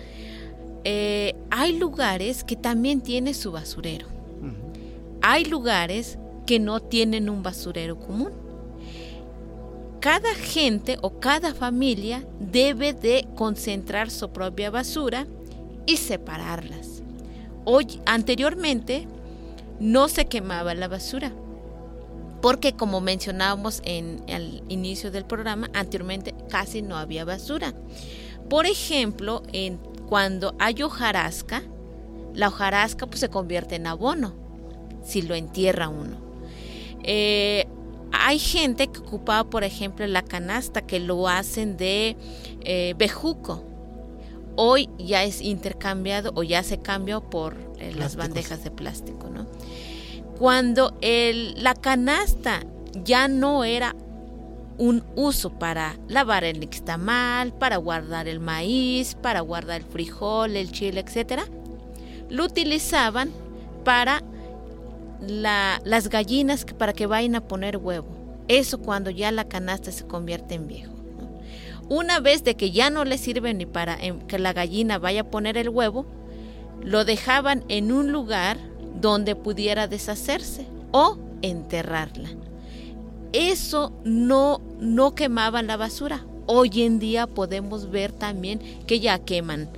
Eh, 0.85 1.35
hay 1.49 1.77
lugares 1.77 2.45
que 2.45 2.55
también 2.55 3.01
tienen 3.01 3.33
su 3.33 3.51
basurero. 3.51 4.07
Hay 5.21 5.45
lugares 5.45 6.17
que 6.45 6.59
no 6.59 6.81
tienen 6.81 7.29
un 7.29 7.43
basurero 7.43 7.99
común. 7.99 8.31
Cada 9.99 10.33
gente 10.33 10.97
o 11.01 11.19
cada 11.19 11.53
familia 11.53 12.25
debe 12.39 12.93
de 12.93 13.27
concentrar 13.35 14.09
su 14.09 14.29
propia 14.29 14.69
basura 14.69 15.27
y 15.85 15.97
separarlas. 15.97 17.03
Hoy, 17.65 18.01
anteriormente 18.05 19.07
no 19.81 20.07
se 20.07 20.25
quemaba 20.25 20.73
la 20.73 20.87
basura 20.87 21.33
porque 22.43 22.73
como 22.73 22.99
mencionábamos 22.99 23.81
en 23.85 24.21
el 24.27 24.63
inicio 24.67 25.11
del 25.11 25.23
programa, 25.23 25.69
anteriormente 25.73 26.35
casi 26.49 26.81
no 26.81 26.97
había 26.97 27.23
basura. 27.23 27.73
Por 28.49 28.65
ejemplo, 28.65 29.43
en, 29.53 29.77
cuando 30.09 30.53
hay 30.59 30.83
hojarasca, 30.83 31.63
la 32.33 32.49
hojarasca 32.49 33.07
pues, 33.07 33.21
se 33.21 33.29
convierte 33.29 33.75
en 33.75 33.87
abono 33.87 34.33
si 35.05 35.21
lo 35.21 35.35
entierra 35.35 35.87
uno. 35.87 36.17
Eh, 37.03 37.65
hay 38.11 38.39
gente 38.39 38.87
que 38.87 38.99
ocupaba, 38.99 39.49
por 39.49 39.63
ejemplo, 39.63 40.05
la 40.05 40.21
canasta, 40.21 40.81
que 40.81 40.99
lo 40.99 41.29
hacen 41.29 41.77
de 41.77 42.17
eh, 42.65 42.93
bejuco. 42.97 43.63
Hoy 44.57 44.89
ya 44.99 45.23
es 45.23 45.39
intercambiado 45.39 46.33
o 46.35 46.43
ya 46.43 46.61
se 46.63 46.77
cambió 46.77 47.21
por 47.21 47.55
eh, 47.79 47.93
las 47.95 48.17
bandejas 48.17 48.65
de 48.65 48.71
plástico, 48.71 49.29
¿no? 49.29 49.47
Cuando 50.37 50.97
el, 51.01 51.61
la 51.63 51.73
canasta 51.75 52.61
ya 53.03 53.27
no 53.27 53.63
era 53.63 53.95
un 54.77 55.03
uso 55.15 55.51
para 55.51 55.97
lavar 56.07 56.43
el 56.43 56.59
nixtamal, 56.59 57.53
para 57.53 57.77
guardar 57.77 58.27
el 58.27 58.39
maíz, 58.39 59.15
para 59.15 59.41
guardar 59.41 59.81
el 59.81 59.87
frijol, 59.87 60.55
el 60.55 60.71
chile, 60.71 61.03
etcétera, 61.05 61.45
lo 62.29 62.45
utilizaban 62.45 63.31
para 63.85 64.23
la- 65.21 65.79
las 65.85 66.09
gallinas 66.09 66.65
para 66.65 66.93
que 66.93 67.05
vayan 67.05 67.35
a 67.35 67.47
poner 67.47 67.77
huevo. 67.77 68.07
Eso 68.47 68.79
cuando 68.81 69.09
ya 69.09 69.31
la 69.31 69.47
canasta 69.47 69.91
se 69.91 70.05
convierte 70.05 70.55
en 70.55 70.67
viejo. 70.67 70.93
Una 71.89 72.19
vez 72.19 72.43
de 72.43 72.55
que 72.55 72.71
ya 72.71 72.89
no 72.89 73.05
le 73.05 73.17
sirve 73.17 73.53
ni 73.53 73.65
para 73.65 73.95
em, 74.03 74.19
que 74.21 74.39
la 74.39 74.53
gallina 74.53 74.97
vaya 74.97 75.21
a 75.21 75.29
poner 75.29 75.57
el 75.57 75.69
huevo, 75.69 76.05
lo 76.81 77.05
dejaban 77.05 77.63
en 77.67 77.91
un 77.91 78.11
lugar 78.11 78.57
donde 78.99 79.35
pudiera 79.35 79.87
deshacerse 79.87 80.65
o 80.91 81.17
enterrarla. 81.41 82.29
Eso 83.33 83.91
no, 84.03 84.61
no 84.79 85.15
quemaban 85.15 85.67
la 85.67 85.77
basura. 85.77 86.25
Hoy 86.45 86.83
en 86.83 86.99
día 86.99 87.27
podemos 87.27 87.89
ver 87.89 88.11
también 88.11 88.59
que 88.85 88.99
ya 88.99 89.19
queman 89.19 89.69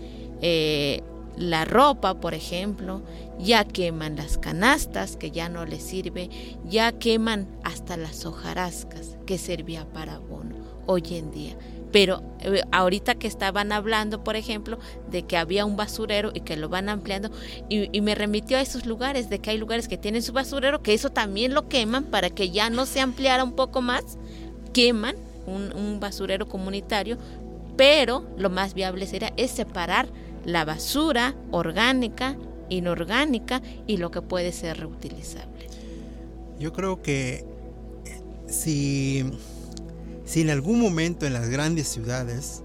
eh, 0.42 1.02
la 1.38 1.66
ropa, 1.66 2.16
por 2.16 2.34
ejemplo, 2.34 3.02
ya 3.40 3.66
queman 3.66 4.16
las 4.16 4.38
canastas 4.38 5.16
que 5.16 5.32
ya 5.32 5.50
no 5.50 5.66
les 5.66 5.84
sirve, 5.84 6.30
ya 6.70 6.92
queman 6.94 7.48
hasta 7.64 7.98
las 7.98 8.26
hojarascas 8.26 9.18
que 9.26 9.38
servía 9.38 9.86
para 9.86 10.16
abono 10.16 10.56
hoy 10.86 11.04
en 11.12 11.32
día. 11.32 11.56
Pero 11.92 12.24
eh, 12.42 12.62
ahorita 12.72 13.16
que 13.16 13.28
estaban 13.28 13.72
hablando, 13.72 14.24
por 14.24 14.36
ejemplo, 14.36 14.80
de 15.10 15.24
que 15.24 15.38
había 15.38 15.66
un 15.66 15.78
basurero 15.78 16.32
y 16.34 16.42
que 16.42 16.58
lo 16.58 16.70
van 16.70 16.90
ampliando, 16.90 17.32
y, 17.70 17.90
y 17.96 18.02
me 18.02 18.16
remitió 18.16 18.58
a 18.58 18.62
esos 18.62 18.86
lugares, 18.86 19.30
de 19.30 19.40
que 19.40 19.52
hay 19.52 19.58
lugares 19.58 19.88
que 19.88 19.98
tienen 19.98 20.22
su 20.22 20.34
basurero, 20.34 20.82
que 20.82 20.94
eso 20.94 21.10
también 21.10 21.54
lo 21.54 21.68
queman 21.70 22.06
para 22.06 22.30
que 22.30 22.50
ya 22.50 22.70
no 22.70 22.86
se 22.86 23.00
ampliara 23.00 23.44
un 23.44 23.54
poco 23.54 23.82
más, 23.82 24.18
queman 24.74 25.16
un, 25.48 26.00
basurero 26.00 26.48
comunitario, 26.48 27.18
pero 27.78 28.26
lo 28.38 28.50
más 28.50 28.74
viable 28.74 29.08
sería 29.08 29.34
es 29.38 29.52
separar 29.52 30.08
la 30.46 30.66
basura 30.66 31.36
orgánica, 31.52 32.36
inorgánica 32.70 33.62
y 33.88 33.98
lo 33.98 34.12
que 34.12 34.22
puede 34.22 34.52
ser 34.52 34.80
reutilizable. 34.80 35.68
Yo 36.60 36.72
creo 36.74 37.02
que 37.02 37.46
eh, 38.06 38.22
si, 38.48 39.26
si 40.26 40.42
en 40.42 40.50
algún 40.50 40.80
momento 40.80 41.26
en 41.26 41.34
las 41.34 41.50
grandes 41.50 41.88
ciudades 41.88 42.64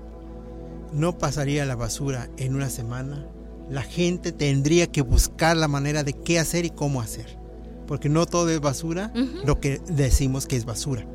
no 0.92 1.18
pasaría 1.18 1.64
la 1.66 1.76
basura 1.76 2.28
en 2.36 2.54
una 2.54 2.70
semana, 2.70 3.26
la 3.68 3.82
gente 3.82 4.32
tendría 4.32 4.88
que 4.88 5.02
buscar 5.02 5.56
la 5.56 5.68
manera 5.68 6.02
de 6.02 6.12
qué 6.12 6.38
hacer 6.38 6.64
y 6.64 6.70
cómo 6.70 7.00
hacer. 7.00 7.38
Porque 7.86 8.08
no 8.08 8.26
todo 8.26 8.50
es 8.50 8.60
basura, 8.60 9.12
lo 9.44 9.60
que 9.60 9.80
decimos 9.88 10.46
que 10.46 10.56
es 10.56 10.64
basura. 10.64 11.06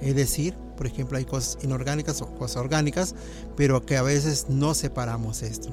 Es 0.00 0.14
decir, 0.14 0.54
por 0.76 0.86
ejemplo, 0.86 1.18
hay 1.18 1.24
cosas 1.24 1.58
inorgánicas 1.62 2.22
o 2.22 2.34
cosas 2.34 2.56
orgánicas, 2.56 3.14
pero 3.56 3.84
que 3.84 3.96
a 3.96 4.02
veces 4.02 4.46
no 4.48 4.74
separamos 4.74 5.42
esto. 5.42 5.70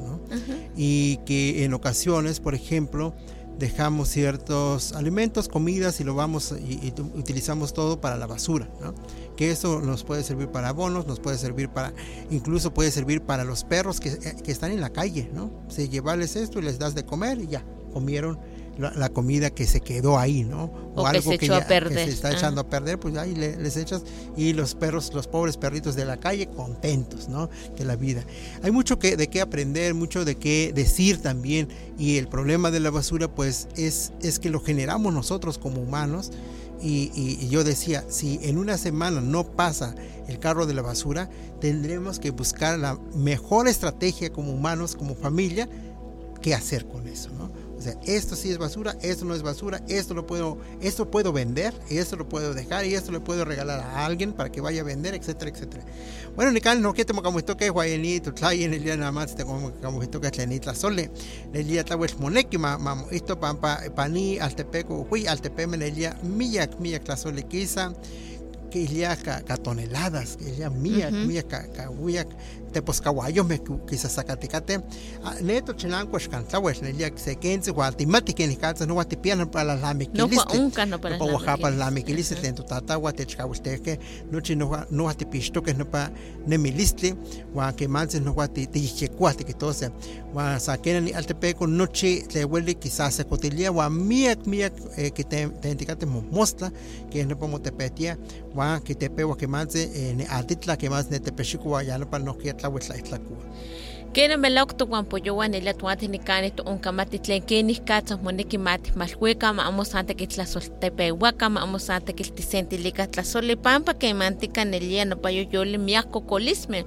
y 0.76 1.18
que 1.26 1.64
en 1.64 1.74
ocasiones, 1.74 2.40
por 2.40 2.56
ejemplo, 2.56 3.14
dejamos 3.58 4.10
ciertos 4.10 4.94
alimentos, 4.94 5.48
comidas 5.48 6.00
y 6.00 6.04
lo 6.04 6.16
vamos 6.16 6.54
y, 6.60 6.88
y 6.88 6.94
utilizamos 7.16 7.74
todo 7.74 8.02
para 8.02 8.18
la 8.18 8.28
basura, 8.28 8.70
¿no? 8.82 8.94
Que 9.36 9.52
eso 9.52 9.82
nos 9.82 10.04
puede 10.04 10.24
servir 10.24 10.50
para 10.50 10.70
abonos, 10.70 11.08
nos 11.08 11.20
puede 11.20 11.38
servir 11.38 11.70
para, 11.70 11.94
incluso 12.30 12.74
puede 12.74 12.92
servir 12.92 13.22
para 13.22 13.44
los 13.44 13.64
perros 13.64 14.00
que, 14.00 14.10
eh, 14.10 14.36
que 14.44 14.52
están 14.52 14.72
en 14.72 14.82
la 14.82 14.92
calle, 14.92 15.30
¿no? 15.34 15.52
Se 15.68 15.90
llevarles 15.90 16.36
esto 16.36 16.60
y 16.60 16.64
les 16.64 16.80
das 16.80 16.96
de 16.96 17.06
comer 17.06 17.40
y 17.40 17.48
ya 17.48 17.66
comieron 17.94 18.40
la, 18.78 18.92
la 18.92 19.10
comida 19.10 19.50
que 19.52 19.66
se 19.68 19.80
quedó 19.82 20.18
ahí, 20.20 20.44
¿no? 20.44 20.66
O 20.96 21.04
que 21.12 21.22
se 21.22 21.34
echó 21.36 21.56
a 21.56 21.62
que 21.62 21.66
perder. 21.68 22.06
se 22.08 22.14
está 22.14 22.30
Ah. 22.30 22.34
echando 22.34 22.62
a 22.62 22.70
perder, 22.70 23.00
pues 23.00 23.16
ahí 23.18 23.34
le- 23.36 23.56
les 23.58 23.78
echas 23.78 24.04
y 24.36 24.54
los 24.54 24.76
perros, 24.76 25.12
los 25.14 25.28
pobres 25.28 25.58
perritos 25.58 25.96
de 25.96 26.06
la 26.06 26.18
calle 26.18 26.48
contentos, 26.48 27.30
¿no? 27.30 27.50
De 27.78 27.86
la 27.86 27.96
vida. 27.96 28.24
Hay 28.64 28.72
mucho 28.72 29.00
que, 29.00 29.16
de 29.18 29.28
qué 29.28 29.42
aprender, 29.42 29.94
mucho 29.94 30.26
de 30.26 30.36
qué 30.36 30.72
decir 30.76 31.22
también 31.22 31.68
y 31.98 32.18
el 32.18 32.28
problema 32.28 32.72
de 32.72 32.80
la 32.82 32.90
basura 32.90 33.28
pues 33.34 33.68
es, 33.78 34.12
es 34.22 34.40
que 34.40 34.50
lo 34.50 34.60
generamos 34.60 35.14
nosotros 35.14 35.58
como 35.58 35.82
humanos 35.82 36.32
y, 36.82 37.12
y- 37.16 37.38
y 37.42 37.48
yo 37.50 37.64
decía, 37.64 38.04
si 38.10 38.40
en 38.44 38.58
una 38.58 38.78
semana 38.78 39.22
no 39.22 39.46
pasa 39.46 39.96
el 40.28 40.40
carro 40.40 40.66
de 40.66 40.74
la 40.74 40.82
basura, 40.82 41.30
tendremos 41.62 42.20
que 42.20 42.32
buscar 42.32 42.78
la 42.78 43.00
mejor 43.16 43.68
estrategia 43.70 44.32
como 44.34 44.52
humanos, 44.52 44.96
como 44.96 45.16
familia, 45.16 45.70
qué 46.42 46.54
hacer 46.54 46.86
con 46.86 47.08
eso, 47.08 47.30
¿no? 47.32 47.50
O 47.78 47.82
sea, 47.82 47.96
esto 48.06 48.36
sí 48.36 48.52
es 48.52 48.58
basura, 48.58 48.96
esto 49.02 49.26
no 49.26 49.36
es 49.36 49.42
basura, 49.42 49.82
esto 49.88 50.14
lo 50.14 50.26
puedo, 50.26 50.58
esto 50.82 51.12
puedo 51.12 51.34
vender, 51.34 51.74
esto 51.90 52.16
lo 52.16 52.28
puedo 52.28 52.54
dejar 52.54 52.86
y 52.86 52.96
esto 52.96 53.12
lo 53.12 53.24
puedo 53.24 53.44
regalar 53.44 53.82
a 53.82 54.06
alguien 54.06 54.34
para 54.34 54.50
que 54.52 54.62
vaya 54.62 54.82
a 54.82 54.84
vender, 54.84 55.14
etcétera, 55.14 55.52
etcétera. 55.52 55.84
Bueno, 56.36 56.52
Nical, 56.52 56.82
no 56.82 56.94
que 56.94 57.06
te 57.06 57.14
como 57.14 57.40
esto 57.40 57.58
que 57.58 57.70
guayeni, 57.70 58.20
tu 58.20 58.34
en 58.50 58.74
el 58.74 58.84
día 58.84 58.98
nada 58.98 59.12
más 59.12 59.36
te 59.36 59.46
como 59.46 59.72
como 59.74 60.02
esto 60.02 60.22
que 60.22 60.32
tleni 60.32 60.60
sole. 60.74 61.12
El 61.54 61.68
día 61.68 61.84
tawes 61.84 62.18
moneki 62.20 62.58
ma 62.58 62.78
ma 62.78 63.06
esto 63.12 63.40
pampa 63.40 63.80
pani 63.96 64.40
altepeco, 64.40 65.08
hui 65.10 65.28
altepemen 65.28 65.82
el 65.82 65.96
día 65.96 66.18
miyak 66.24 66.80
miyak 66.80 67.04
tlasole 67.04 67.44
quizá 67.44 67.94
que 68.76 68.88
ya 68.88 69.16
ca, 69.16 69.42
toneladas, 69.56 70.36
que 70.36 70.54
ya 70.54 70.70
Ujú. 70.70 70.78
miyak 70.78 71.48
ca, 71.48 71.90
ca 72.76 72.76
huyak 72.76 72.76
tepos 72.76 73.02
caballos 73.02 73.46
quizás 73.88 74.12
sacaticate 74.12 74.82
neto 75.42 75.74
chinanco 75.74 76.20
xcantlawel 76.20 76.82
nelia 76.82 77.12
se 77.16 77.36
kenzi 77.36 77.72
hualtimati 77.72 78.34
ken 78.34 78.56
katsa 78.56 78.86
no 78.86 78.96
huatipian 78.96 79.50
para 79.50 79.76
la 79.76 79.94
No 79.94 80.00
miquiliste 80.00 80.50
fue 80.50 80.60
unca, 80.60 80.86
no 80.86 81.00
para 81.00 81.18
no 81.18 81.40
pa 81.40 81.58
para 81.58 81.76
la 81.76 81.92
miquiliste. 81.92 82.36
no 84.30 84.86
no 84.90 85.04
huatipixtoke 85.04 85.74
no 85.74 85.86
huan 87.54 87.76
kemantzin 87.76 88.24
no 88.24 88.36
tikitose 89.38 89.92
huan 90.34 90.60
sa 90.60 90.78
kena 90.78 91.02
ni 91.02 91.12
altepeco 91.12 91.68
nochi 91.68 92.24
tleueli 92.28 92.76
quizás 92.76 93.16
se 93.16 93.24
cotilia 93.26 93.72
huan 93.72 93.92
miak 93.92 94.46
miak 94.48 94.74
eh, 94.98 95.12
momostla 96.06 96.72
que 97.10 97.26
no 97.26 97.36
huan 98.56 98.82
kitepewa 98.82 99.36
kemantzin 99.36 99.90
eh, 99.94 100.14
ne 100.16 100.26
altitla 100.28 100.78
kemantzin 100.78 101.14
netepexiko 101.14 101.82
ya 101.82 101.98
no 101.98 102.06
itlakua 102.06 102.65
Kena 104.16 104.38
melok 104.38 104.78
to 104.78 104.86
wan 104.86 105.04
po 105.06 105.18
yowan 105.18 105.54
ila 105.54 105.74
tuwante 105.74 106.08
ni 106.08 106.20
kani 106.20 106.52
to 106.56 106.64
un 106.64 106.80
kamati 106.80 107.20
tlen 107.20 107.42
keni 107.42 107.76
katsa 107.76 108.18
moneki 108.18 108.58
mati 108.58 108.92
malhueka 108.96 109.54
ma 109.54 109.66
amo 109.66 109.84
soltepe 109.84 111.12
waka 111.12 111.50
ma 111.50 111.60
amo 111.62 111.78
santa 111.78 112.14
que 112.14 112.24
tisenti 112.24 112.78
lika 112.78 113.08
tla 113.08 113.24
soli 113.24 113.56
pampa 113.56 113.94
que 113.94 114.14
mantika 114.14 114.64
nelia 114.64 115.04
no 115.06 115.16
pa 115.16 115.30
yoyoli 115.32 115.78
miako 115.78 116.22
kolisme 116.22 116.86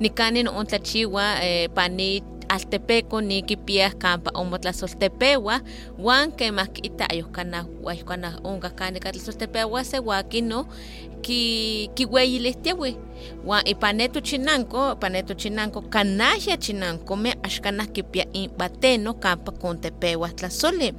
ni 0.00 0.08
kani 0.08 0.42
no 0.42 0.52
un 0.58 0.66
tlachiwa 0.66 1.44
eh, 1.44 1.68
pani 1.74 2.22
altepeco 2.48 3.20
ni 3.20 3.42
kipia 3.42 3.90
kampa 3.90 4.30
omo 4.34 4.58
tlasoltepewa 4.58 5.60
wan 5.98 6.32
ke 6.32 6.50
makita 6.50 7.10
ayokana 7.10 7.66
ayokana 7.86 8.40
unga 8.44 8.70
kani 8.70 9.00
ka 9.00 9.12
tlasoltepewa 9.12 9.84
se 9.84 9.98
wakino 9.98 10.66
ki 11.26 11.90
kiweyilihtiawi 11.94 12.96
wan 13.46 13.66
ipaneto 13.66 14.20
chinanko 14.20 14.96
paneto 14.96 15.34
chinanko 15.34 15.82
kanahya 15.82 16.56
chinanko 16.56 17.16
me 17.16 17.34
axkanah 17.42 17.86
kipia 17.86 18.26
inbateno 18.32 19.14
kampa 19.14 19.52
kontepewa 19.52 20.28
tlasoli 20.28 20.94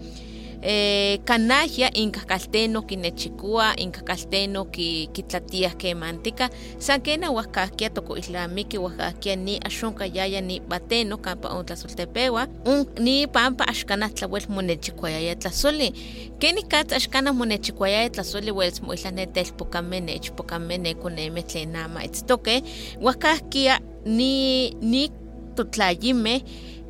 eh, 0.61 1.19
kanahya 1.25 1.93
inka 1.93 2.25
kalteno 2.25 2.81
kinechikua 2.81 3.75
inka 3.75 4.01
kalteno 4.01 4.65
ki, 4.65 5.09
kitlatiah 5.13 5.77
kemantika 5.77 6.49
san 6.79 7.01
kena 7.01 7.31
oaxcahkia 7.31 7.89
toko 7.89 8.17
islamiki 8.17 8.77
oaxcahkia 8.77 9.35
ni 9.35 9.59
axonka 9.59 10.05
yaya 10.05 10.41
ni 10.41 10.59
bateno 10.59 11.17
kampa 11.17 11.49
ontlasoltepewa 11.49 12.47
un 12.65 12.85
ni 12.99 13.27
pampa 13.27 13.67
axkanah 13.67 14.09
tlauel 14.09 14.45
monechikuayaya 14.49 15.35
tlasoli 15.35 15.93
keni 16.39 16.63
katz 16.63 16.93
axkanah 16.93 17.33
monechikuayaya 17.33 18.09
tlasoli 18.09 18.51
uelis 18.51 18.81
moihlah 18.81 19.11
ne 19.13 19.25
telpokameh 19.25 20.01
nechpokameh 20.01 20.77
nekonemeh 20.77 21.45
tlen 21.45 21.71
nama 21.71 22.03
itztokeh 22.03 22.61
oaxcahkia 23.01 23.79
ni 24.05 24.69
ni 24.81 25.09
totlayimeh 25.55 26.41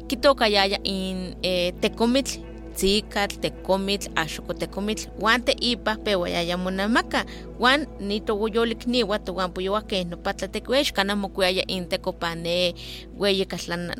kitokayaya 0.08 0.80
in 0.84 1.36
eh, 1.44 1.74
tekomitl 1.82 2.47
tzikatl, 2.78 3.42
tekomitl, 3.42 4.14
axokotekomitl, 4.16 5.10
uan 5.20 5.42
teipa 5.42 5.98
pewayaya 6.06 6.58
monamaka, 6.58 7.26
uan 7.60 7.88
nitowoyolikniwa 8.00 9.20
towan 9.20 9.52
poyowakeh 9.52 10.06
nopa 10.06 10.34
tlatekiuex 10.34 10.92
kana 10.94 11.16
mokuiaya 11.16 11.64
inteko 11.68 12.14
pane 12.14 12.76
weyi 13.18 13.46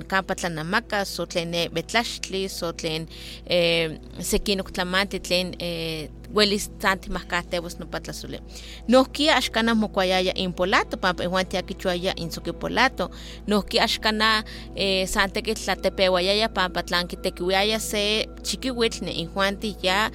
kampa 0.08 0.36
tlanamaka, 0.36 1.06
so 1.06 1.26
tlen 1.26 1.54
eh, 1.54 1.70
betlaxtli, 1.70 2.50
so 2.50 2.72
tlen 2.72 3.08
eh, 3.46 3.98
sekinok 4.20 4.72
tlamanti 4.72 5.20
tlen 5.20 5.56
eh, 5.60 6.10
welis 6.34 6.70
tlantimahkahtewis 6.80 7.80
nopa 7.80 8.00
tlasoli. 8.00 8.40
Nohkia 8.88 9.36
axkanah 9.36 9.76
mokuayaya 9.76 10.34
in 10.36 10.54
polato, 10.54 10.98
pampa 10.98 11.24
ihuan 11.24 11.46
tiakichuaya 11.46 12.14
in 12.18 12.30
sokipolato. 12.32 13.10
Nohkia 13.48 13.84
axkanah 13.84 14.44
eh, 14.76 15.08
san 15.08 15.32
tekitl 15.32 15.64
tlatepewayaya 15.64 16.50
pampa 16.50 16.84
tlan 16.84 17.08
kitekiuiaya 17.08 17.80
se 17.80 18.28
chikiuitl 18.44 19.06
ne 19.06 19.12
ihuanti 19.12 19.76
ya 19.82 20.12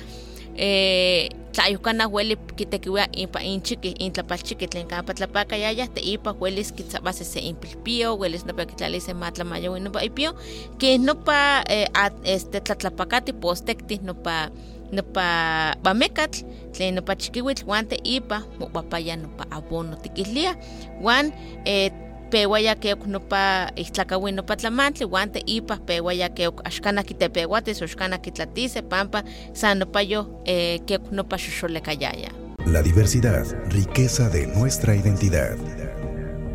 eh, 0.57 1.29
tlayukanah 1.53 2.13
weli 2.13 2.37
kitekiuia 2.57 3.09
ipa 3.13 3.41
inchiki 3.43 3.89
intlapalchiki 3.89 4.67
tlen 4.69 4.87
kampa 4.87 5.15
tlapakayaya 5.15 5.87
teipa 5.87 6.35
welis 6.41 6.73
kitzabasi 6.73 7.25
se 7.25 7.41
impilpio, 7.41 8.17
welis 8.19 8.47
nopa 8.47 8.65
kitlali 8.67 9.01
se 9.01 9.15
matlamayawi 9.15 9.81
nopa 9.81 10.03
ipio, 10.03 10.35
que 10.79 10.99
nopa 10.99 11.65
eh, 11.69 11.89
este, 12.25 12.61
tlatlapakati 12.61 13.33
postekti 13.33 14.01
nopa 14.03 14.51
nopa 14.93 15.77
bamekatl 15.83 16.45
tlen 16.73 16.95
nopa 16.95 17.17
chikiuitl 17.17 17.65
uan 17.67 17.87
teipa 17.87 18.43
mopapaya 18.59 19.17
nopa 19.17 19.47
abono 19.51 19.97
tikihlia 19.97 20.57
uan 21.01 21.33
eh, 21.65 21.93
pewaya 22.33 22.75
keok 22.81 23.07
nopa 23.07 23.69
ihtlakaui 23.77 24.33
nopa 24.33 24.57
tlamantli 24.57 25.07
uan 25.07 25.31
teipa 25.31 25.77
pewaya 25.87 26.29
keok 26.29 26.65
axkanah 26.65 27.05
kitepeuatis 27.05 27.83
o 27.83 27.85
axkanah 27.85 28.19
kitlatise 28.25 28.83
pampa 28.83 29.21
san 29.53 29.79
nopayo 29.79 30.21
eh, 30.47 30.81
keok 30.89 31.13
nopa 31.13 31.37
xoxolekayaya. 31.37 32.33
La 32.67 32.81
diversidad, 32.83 33.45
riqueza 33.69 34.31
de 34.31 34.47
nuestra 34.47 34.95
identidad. 34.95 35.59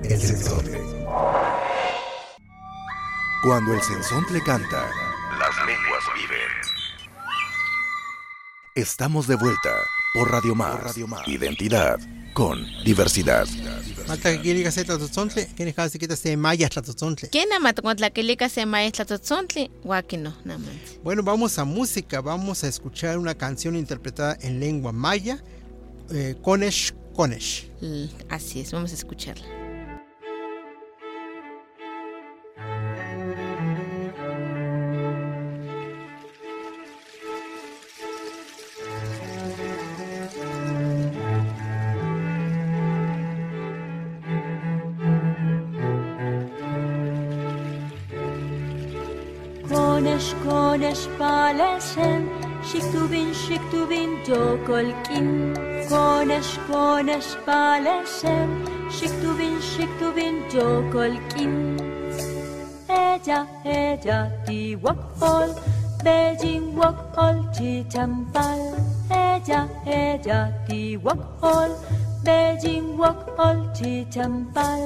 El 0.04 0.20
sensontle. 0.20 0.80
Cuando 3.44 3.74
el 3.74 3.82
sensontle 3.82 4.42
canta, 4.42 4.82
las 5.40 5.56
lenguas 5.68 6.04
viven. 6.16 6.52
Estamos 8.76 9.28
de 9.28 9.36
vuelta 9.36 9.97
por 10.18 10.32
Radio 10.32 10.56
Más. 10.56 10.98
Identidad 11.28 12.00
con 12.34 12.66
diversidad. 12.84 13.48
Malta 14.08 14.32
que 14.32 14.42
quiere 14.42 14.66
hacer 14.68 14.86
tlatzotzontle, 14.86 15.48
que 15.56 15.74
casi 15.74 16.00
quita 16.00 16.16
se 16.16 16.36
maya 16.36 16.68
tlatzotzontle. 16.70 17.30
¿Quién 17.30 17.54
ama 17.54 17.74
tocontlaquilica 17.74 18.50
se 18.50 18.66
maestra 18.66 19.06
totzontli? 19.06 19.70
Guaquino. 19.84 20.36
Bueno, 21.04 21.22
vamos 21.24 21.60
a 21.60 21.66
música, 21.66 22.22
vamos 22.22 22.64
a 22.64 22.68
escuchar 22.68 23.18
una 23.18 23.36
canción 23.36 23.76
interpretada 23.76 24.38
en 24.42 24.60
lengua 24.60 24.92
maya, 24.92 25.44
eh, 26.12 26.36
Konesh 26.42 26.94
Konesh. 27.16 27.70
Así 28.30 28.62
es, 28.62 28.72
vamos 28.72 28.92
a 28.92 28.96
escucharla. 28.96 29.67
Şektubin 52.72 53.34
şektubin 53.34 54.10
dokolkin 54.28 55.56
Koneş 55.90 56.48
koneş 56.72 57.26
paleşem 57.46 58.50
Şektubin 59.00 59.60
şektubin 59.60 60.36
dokolkin 60.56 61.78
Eja 62.90 63.48
eja 63.66 64.32
di 64.48 64.72
wakol 64.72 65.50
Beijing 66.06 66.74
wakol 66.74 67.54
ti 67.54 67.86
tempal 67.90 68.60
Eja 69.12 69.68
eja 69.86 70.52
di 70.70 70.94
wakol 70.94 71.72
Beijing 72.26 72.90
wakol 72.98 73.74
ti 73.74 74.10
tempal 74.14 74.82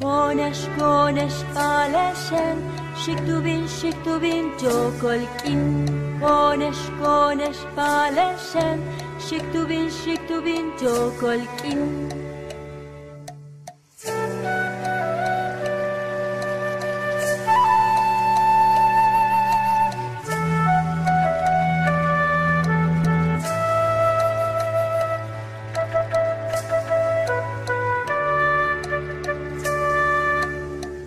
Koneş 0.00 0.58
koneş 0.78 1.34
paleşem 1.54 2.58
Şektubin 3.06 3.66
şektubin 3.66 4.52
dokolkin 4.64 5.99
Konesh, 6.20 6.84
konesh, 7.00 7.62
paleshem, 7.76 8.78
shiktubin, 9.26 9.88
shiktubin, 9.88 10.66
jokolkin. 10.80 11.80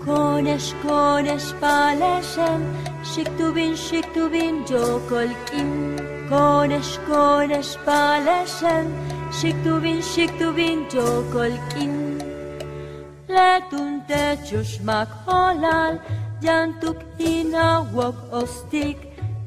Konesh, 0.05 0.73
konesh, 0.81 1.49
شكتوبين 3.15 3.75
شكتوبين 3.75 4.65
جو 4.65 4.99
كولكيم 5.09 5.95
كونش 6.29 6.97
كونش 7.07 7.77
بالشم 7.87 8.87
شكتوبين 9.41 10.01
شكتوبين 10.01 10.87
جو 10.87 11.23
كولكيم 11.33 12.17
Letun 13.33 14.05
tecsos 14.07 14.79
mag 14.85 15.07
halál, 15.25 16.01
gyántuk 16.41 16.97
hinawak 17.17 18.17
osztik. 18.31 18.97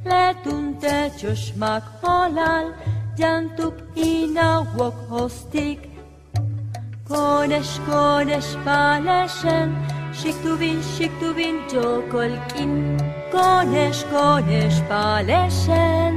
Letun 0.04 0.78
tecsos 0.80 1.52
mag 1.54 1.82
halál, 2.02 2.66
gyántuk 3.16 3.74
hinawak 3.94 4.98
osztik. 5.10 5.80
Kones, 7.08 7.80
kones, 7.86 8.48
pálesen, 8.64 9.68
siktuvin, 10.12 10.82
siktuvin, 10.82 11.56
csokolkin. 11.70 12.72
Kodesh 13.36 14.80
Palashem 14.88 16.16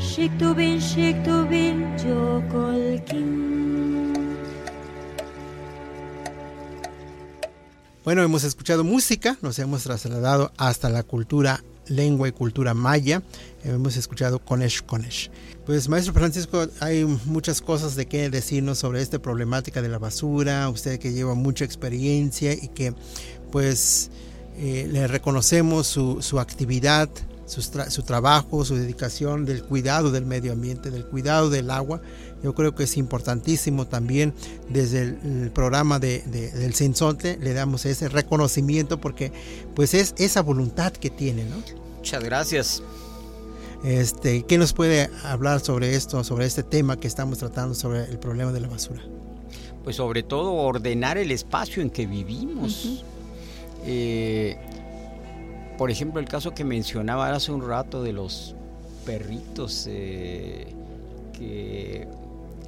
Shiktuvin 0.00 0.80
Shiktuvin 0.80 1.96
Jokolkin 1.96 3.44
Bueno, 8.04 8.22
hemos 8.22 8.42
escuchado 8.42 8.82
música, 8.82 9.38
nos 9.42 9.58
hemos 9.60 9.84
trasladado 9.84 10.52
hasta 10.58 10.90
la 10.90 11.04
cultura, 11.04 11.62
lengua 11.86 12.28
y 12.28 12.32
cultura 12.32 12.74
maya. 12.74 13.22
Hemos 13.62 13.96
escuchado 13.96 14.40
Konesh 14.40 14.82
Konesh. 14.82 15.30
Pues 15.64 15.88
maestro 15.88 16.12
Francisco, 16.12 16.66
hay 16.80 17.04
muchas 17.24 17.62
cosas 17.62 17.94
de 17.94 18.06
qué 18.06 18.28
decirnos 18.28 18.78
sobre 18.78 19.00
esta 19.00 19.20
problemática 19.20 19.80
de 19.80 19.88
la 19.88 19.98
basura. 19.98 20.68
Usted 20.68 20.98
que 20.98 21.12
lleva 21.12 21.34
mucha 21.34 21.64
experiencia 21.64 22.52
y 22.52 22.68
que 22.68 22.92
pues 23.50 24.10
eh, 24.56 24.88
le 24.90 25.06
reconocemos 25.06 25.86
su, 25.86 26.22
su 26.22 26.38
actividad, 26.40 27.08
su, 27.46 27.60
tra- 27.60 27.90
su 27.90 28.02
trabajo, 28.02 28.64
su 28.64 28.74
dedicación 28.76 29.44
del 29.44 29.62
cuidado 29.64 30.10
del 30.10 30.24
medio 30.26 30.52
ambiente, 30.52 30.90
del 30.90 31.04
cuidado 31.06 31.50
del 31.50 31.70
agua. 31.70 32.00
Yo 32.42 32.54
creo 32.54 32.74
que 32.74 32.84
es 32.84 32.96
importantísimo 32.96 33.86
también 33.86 34.34
desde 34.68 35.02
el, 35.02 35.18
el 35.42 35.50
programa 35.50 35.98
de, 35.98 36.22
de- 36.26 36.50
del 36.50 36.74
Censonte 36.74 37.38
le 37.40 37.52
damos 37.54 37.84
ese 37.86 38.08
reconocimiento 38.08 39.00
porque 39.00 39.32
pues 39.74 39.94
es 39.94 40.14
esa 40.18 40.42
voluntad 40.42 40.92
que 40.92 41.10
tiene, 41.10 41.44
¿no? 41.44 41.56
Muchas 41.98 42.22
gracias. 42.22 42.82
Este, 43.84 44.44
¿Qué 44.44 44.56
nos 44.56 44.72
puede 44.72 45.10
hablar 45.24 45.60
sobre 45.60 45.94
esto, 45.94 46.22
sobre 46.24 46.46
este 46.46 46.62
tema 46.62 46.98
que 46.98 47.06
estamos 47.06 47.38
tratando, 47.38 47.74
sobre 47.74 48.04
el 48.04 48.18
problema 48.18 48.52
de 48.52 48.60
la 48.60 48.68
basura? 48.68 49.02
Pues 49.82 49.96
sobre 49.96 50.22
todo 50.22 50.52
ordenar 50.52 51.18
el 51.18 51.30
espacio 51.30 51.82
en 51.82 51.90
que 51.90 52.06
vivimos. 52.06 53.04
Eh, 53.86 54.56
por 55.78 55.90
ejemplo, 55.90 56.20
el 56.20 56.28
caso 56.28 56.54
que 56.54 56.64
mencionaba 56.64 57.30
hace 57.32 57.52
un 57.52 57.66
rato 57.66 58.02
de 58.02 58.12
los 58.12 58.54
perritos 59.04 59.86
eh, 59.88 60.66
que 61.32 62.06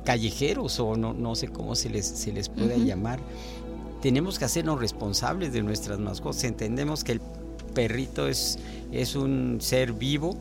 callejeros 0.04 0.78
o 0.80 0.96
no, 0.96 1.12
no 1.14 1.34
sé 1.34 1.48
cómo 1.48 1.74
se 1.74 1.88
les, 1.90 2.06
se 2.06 2.32
les 2.32 2.48
puede 2.48 2.84
llamar. 2.84 3.18
Tenemos 4.02 4.38
que 4.38 4.44
hacernos 4.44 4.78
responsables 4.80 5.52
de 5.52 5.62
nuestras 5.62 5.98
mascotas. 5.98 6.44
Entendemos 6.44 7.02
que 7.02 7.12
el 7.12 7.20
perrito 7.74 8.28
es, 8.28 8.58
es 8.92 9.16
un 9.16 9.58
ser 9.60 9.92
vivo 9.92 10.36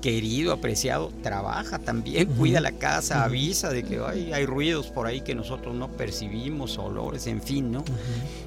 querido, 0.00 0.52
apreciado, 0.52 1.10
trabaja 1.22 1.80
también, 1.80 2.26
cuida 2.38 2.60
la 2.60 2.70
casa, 2.72 3.24
avisa 3.24 3.70
de 3.70 3.82
que 3.82 3.98
"Ay, 3.98 4.32
hay 4.32 4.46
ruidos 4.46 4.86
por 4.88 5.08
ahí 5.08 5.22
que 5.22 5.34
nosotros 5.34 5.74
no 5.74 5.88
percibimos, 5.90 6.78
olores, 6.78 7.26
en 7.26 7.42
fin, 7.42 7.72
¿no? 7.72 7.84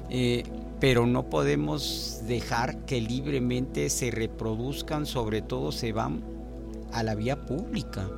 Eh, 0.08 0.44
pero 0.82 1.06
no 1.06 1.30
podemos 1.30 2.22
dejar 2.26 2.84
que 2.86 3.00
libremente 3.00 3.88
se 3.88 4.10
reproduzcan, 4.10 5.06
sobre 5.06 5.40
todo 5.40 5.70
se 5.70 5.92
van 5.92 6.24
a 6.92 7.04
la 7.04 7.14
vía 7.14 7.46
pública. 7.46 8.10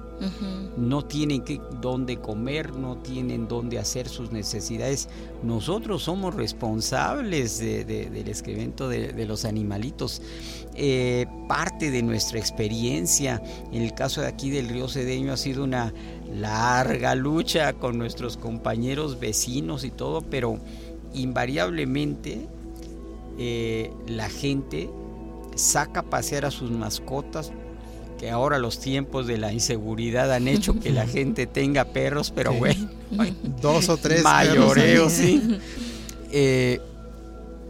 No 0.79 1.05
tienen 1.05 1.43
que, 1.45 1.61
dónde 1.83 2.17
comer, 2.17 2.73
no 2.75 2.97
tienen 2.97 3.49
dónde 3.49 3.79
hacer 3.79 4.09
sus 4.09 4.33
necesidades. 4.33 5.11
Nosotros 5.43 6.05
somos 6.05 6.35
responsables 6.35 7.59
de- 7.59 7.85
de- 7.85 8.09
del 8.09 8.29
excremento 8.29 8.89
de, 8.89 9.13
de 9.13 9.27
los 9.27 9.45
animalitos. 9.45 10.23
Eh, 10.75 11.27
parte 11.47 11.91
de 11.91 12.03
nuestra 12.03 12.39
experiencia, 12.39 13.43
en 13.73 13.83
el 13.83 13.93
caso 13.93 14.23
de 14.23 14.29
aquí 14.29 14.49
del 14.49 14.69
río 14.71 14.89
Cedeño, 14.89 15.35
ha 15.35 15.37
sido 15.37 15.65
una 15.65 15.93
larga 16.35 17.15
lucha 17.15 17.75
con 17.75 17.99
nuestros 17.99 18.39
compañeros 18.39 19.21
vecinos 19.21 19.85
y 19.85 19.91
todo, 19.91 20.23
pero 20.23 20.59
invariablemente 21.13 22.49
eh, 23.39 23.93
la 24.07 24.29
gente 24.29 24.91
saca 25.55 26.01
a 26.01 26.03
pasear 26.05 26.45
a 26.45 26.51
sus 26.51 26.71
mascotas, 26.71 27.53
que 28.19 28.31
ahora 28.31 28.59
los 28.59 28.79
tiempos 28.81 29.27
de 29.27 29.39
la 29.39 29.53
inseguridad 29.53 30.33
han 30.33 30.49
hecho 30.49 30.79
que 30.79 30.91
la 30.91 31.07
gente 31.07 31.47
tenga 31.47 31.85
perros, 31.87 32.31
pero 32.35 32.53
Sí. 32.53 32.59
bueno, 32.59 32.89
ay, 33.19 33.37
Dos 33.61 33.89
o 33.89 33.97
tres. 33.97 34.23
mayoreo, 34.23 34.75
perros 34.75 35.19
ahí. 35.19 35.41
sí. 35.41 35.59
Eh, 36.37 36.81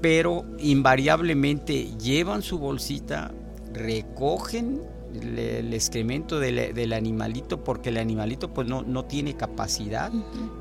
pero 0.00 0.44
invariablemente 0.59 1.90
llevan 1.98 2.40
su 2.40 2.59
bolsita, 2.59 3.31
recogen 3.74 4.81
el, 5.14 5.38
el 5.38 5.74
excremento 5.74 6.38
del, 6.40 6.74
del 6.74 6.92
animalito 6.94 7.62
porque 7.62 7.90
el 7.90 7.98
animalito 7.98 8.53
pues 8.55 8.66
no, 8.66 8.83
no 8.83 9.05
tiene 9.05 9.37
capacidad 9.37 10.11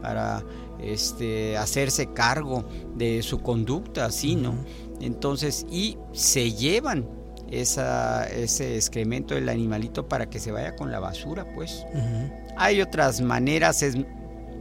para 0.01 0.43
este, 0.81 1.55
hacerse 1.57 2.07
cargo 2.13 2.65
de 2.95 3.21
su 3.23 3.39
conducta, 3.39 4.05
así, 4.05 4.35
¿no? 4.35 4.55
Entonces, 5.03 5.65
y 5.69 5.97
se 6.13 6.53
llevan 6.53 7.05
esa, 7.51 8.25
ese 8.25 8.75
excremento 8.75 9.35
del 9.35 9.49
animalito 9.49 10.07
para 10.07 10.29
que 10.29 10.39
se 10.39 10.51
vaya 10.51 10.75
con 10.75 10.91
la 10.91 10.99
basura, 10.99 11.45
pues. 11.53 11.85
Hay 12.57 12.81
otras 12.81 13.21
maneras, 13.21 13.83
es, 13.83 13.97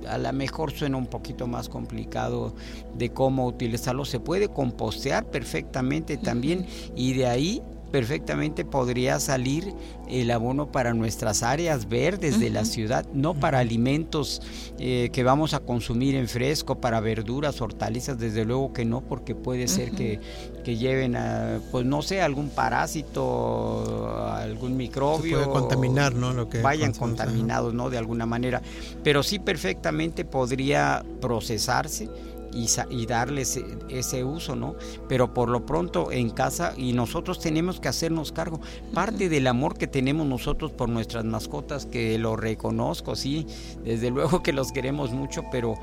a 0.09 0.19
lo 0.19 0.33
mejor 0.33 0.73
suena 0.73 0.97
un 0.97 1.07
poquito 1.07 1.47
más 1.47 1.69
complicado 1.69 2.55
de 2.95 3.11
cómo 3.11 3.47
utilizarlo. 3.47 4.05
Se 4.05 4.21
puede 4.21 4.49
compostear 4.49 5.25
perfectamente 5.31 6.17
también 6.17 6.67
y 6.97 7.15
de 7.15 7.27
ahí 7.27 7.63
perfectamente 7.93 8.65
podría 8.65 9.21
salir 9.21 9.73
el 10.09 10.31
abono 10.31 10.73
para 10.73 10.95
nuestras 10.95 11.43
áreas 11.43 11.89
verdes 11.89 12.41
de 12.41 12.51
la 12.51 12.65
ciudad, 12.65 13.07
no 13.13 13.35
para 13.35 13.59
alimentos 13.61 14.43
eh, 14.79 15.11
que 15.13 15.23
vamos 15.23 15.55
a 15.55 15.61
consumir 15.61 16.15
en 16.17 16.27
fresco, 16.27 16.81
para 16.81 17.01
verduras, 17.01 17.61
hortalizas, 17.61 18.19
desde 18.19 18.45
luego 18.45 18.73
que 18.73 18.85
no, 18.85 19.03
porque 19.03 19.35
puede 19.35 19.69
ser 19.69 19.93
que, 19.93 20.21
que 20.65 20.77
lleven 20.77 21.17
a, 21.17 21.61
pues 21.71 21.85
no 21.85 22.03
sé, 22.03 22.23
algún 22.23 22.49
parásito, 22.49 24.17
algún 24.35 24.71
Se 24.73 24.77
microbio. 24.77 25.39
puede 25.39 25.51
contaminar, 25.51 26.15
¿no? 26.15 26.33
Lo 26.33 26.49
que 26.49 26.63
vayan 26.63 26.93
contaminados, 26.93 27.75
¿no? 27.75 27.91
De 27.91 27.99
alguna 27.99 28.27
manera. 28.27 28.63
Pero 29.05 29.23
sí 29.23 29.39
perfectamente 29.39 30.25
podría 30.25 31.05
procesarse 31.21 32.09
y, 32.53 32.67
y 32.91 33.07
darles 33.07 33.57
e- 33.57 33.65
ese 33.89 34.25
uso, 34.25 34.57
¿no? 34.57 34.77
Pero 35.09 35.35
por 35.35 35.49
lo 35.49 35.67
pronto 35.67 36.13
en 36.13 36.31
casa 36.31 36.75
y 36.77 36.93
nosotros 36.93 37.41
tenemos 37.41 37.81
que 37.81 37.89
hacernos 37.89 38.33
cargo. 38.33 38.61
Parte 38.93 39.29
del 39.29 39.47
amor 39.47 39.77
que 39.77 39.87
tenemos 39.87 40.27
nosotros 40.27 40.73
por 40.73 40.89
nuestras 40.89 41.25
mascotas, 41.25 41.87
que 41.87 42.19
lo 42.19 42.37
reconozco, 42.37 43.17
sí, 43.17 43.47
desde 43.85 44.11
luego 44.11 44.43
que 44.43 44.53
los 44.53 44.73
queremos 44.73 45.13
mucho, 45.13 45.45
pero 45.51 45.75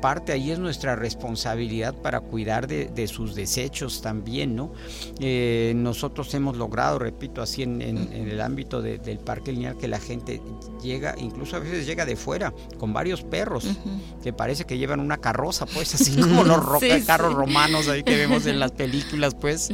parte 0.00 0.32
ahí 0.32 0.50
es 0.52 0.58
nuestra 0.58 0.94
responsabilidad 0.96 1.94
para 1.94 2.20
cuidar 2.20 2.66
de, 2.68 2.86
de 2.86 3.06
sus 3.08 3.34
desechos 3.34 4.00
también, 4.00 4.54
¿no? 4.54 4.72
Eh, 5.20 5.72
nosotros 5.76 6.32
hemos 6.34 6.56
logrado, 6.56 6.98
repito, 6.98 7.42
así 7.42 7.62
en, 7.64 7.82
en- 7.82 8.12
en 8.12 8.28
el 8.28 8.40
ámbito 8.40 8.80
de- 8.80 8.98
del 8.98 9.18
parque 9.18 9.52
lineal, 9.52 9.76
que 9.76 9.88
la 9.88 9.98
gente 9.98 10.40
llega, 10.82 11.14
incluso 11.18 11.56
a 11.56 11.58
veces 11.58 11.86
llega 11.86 12.04
de 12.06 12.14
fuera, 12.16 12.52
con 12.78 12.92
varios 12.92 13.22
perros, 13.22 13.66
que 14.22 14.32
parece 14.32 14.64
que 14.64 14.78
llevan 14.78 15.00
una 15.00 15.18
carroza, 15.18 15.66
pues, 15.66 15.94
así 15.94 16.16
como 16.20 16.44
los 16.44 16.58
Sí, 16.80 16.88
carros 17.06 17.32
sí. 17.32 17.36
romanos 17.36 17.88
ahí 17.88 18.02
que 18.04 18.16
vemos 18.16 18.46
en 18.46 18.60
las 18.60 18.72
películas, 18.78 19.34
pues. 19.34 19.70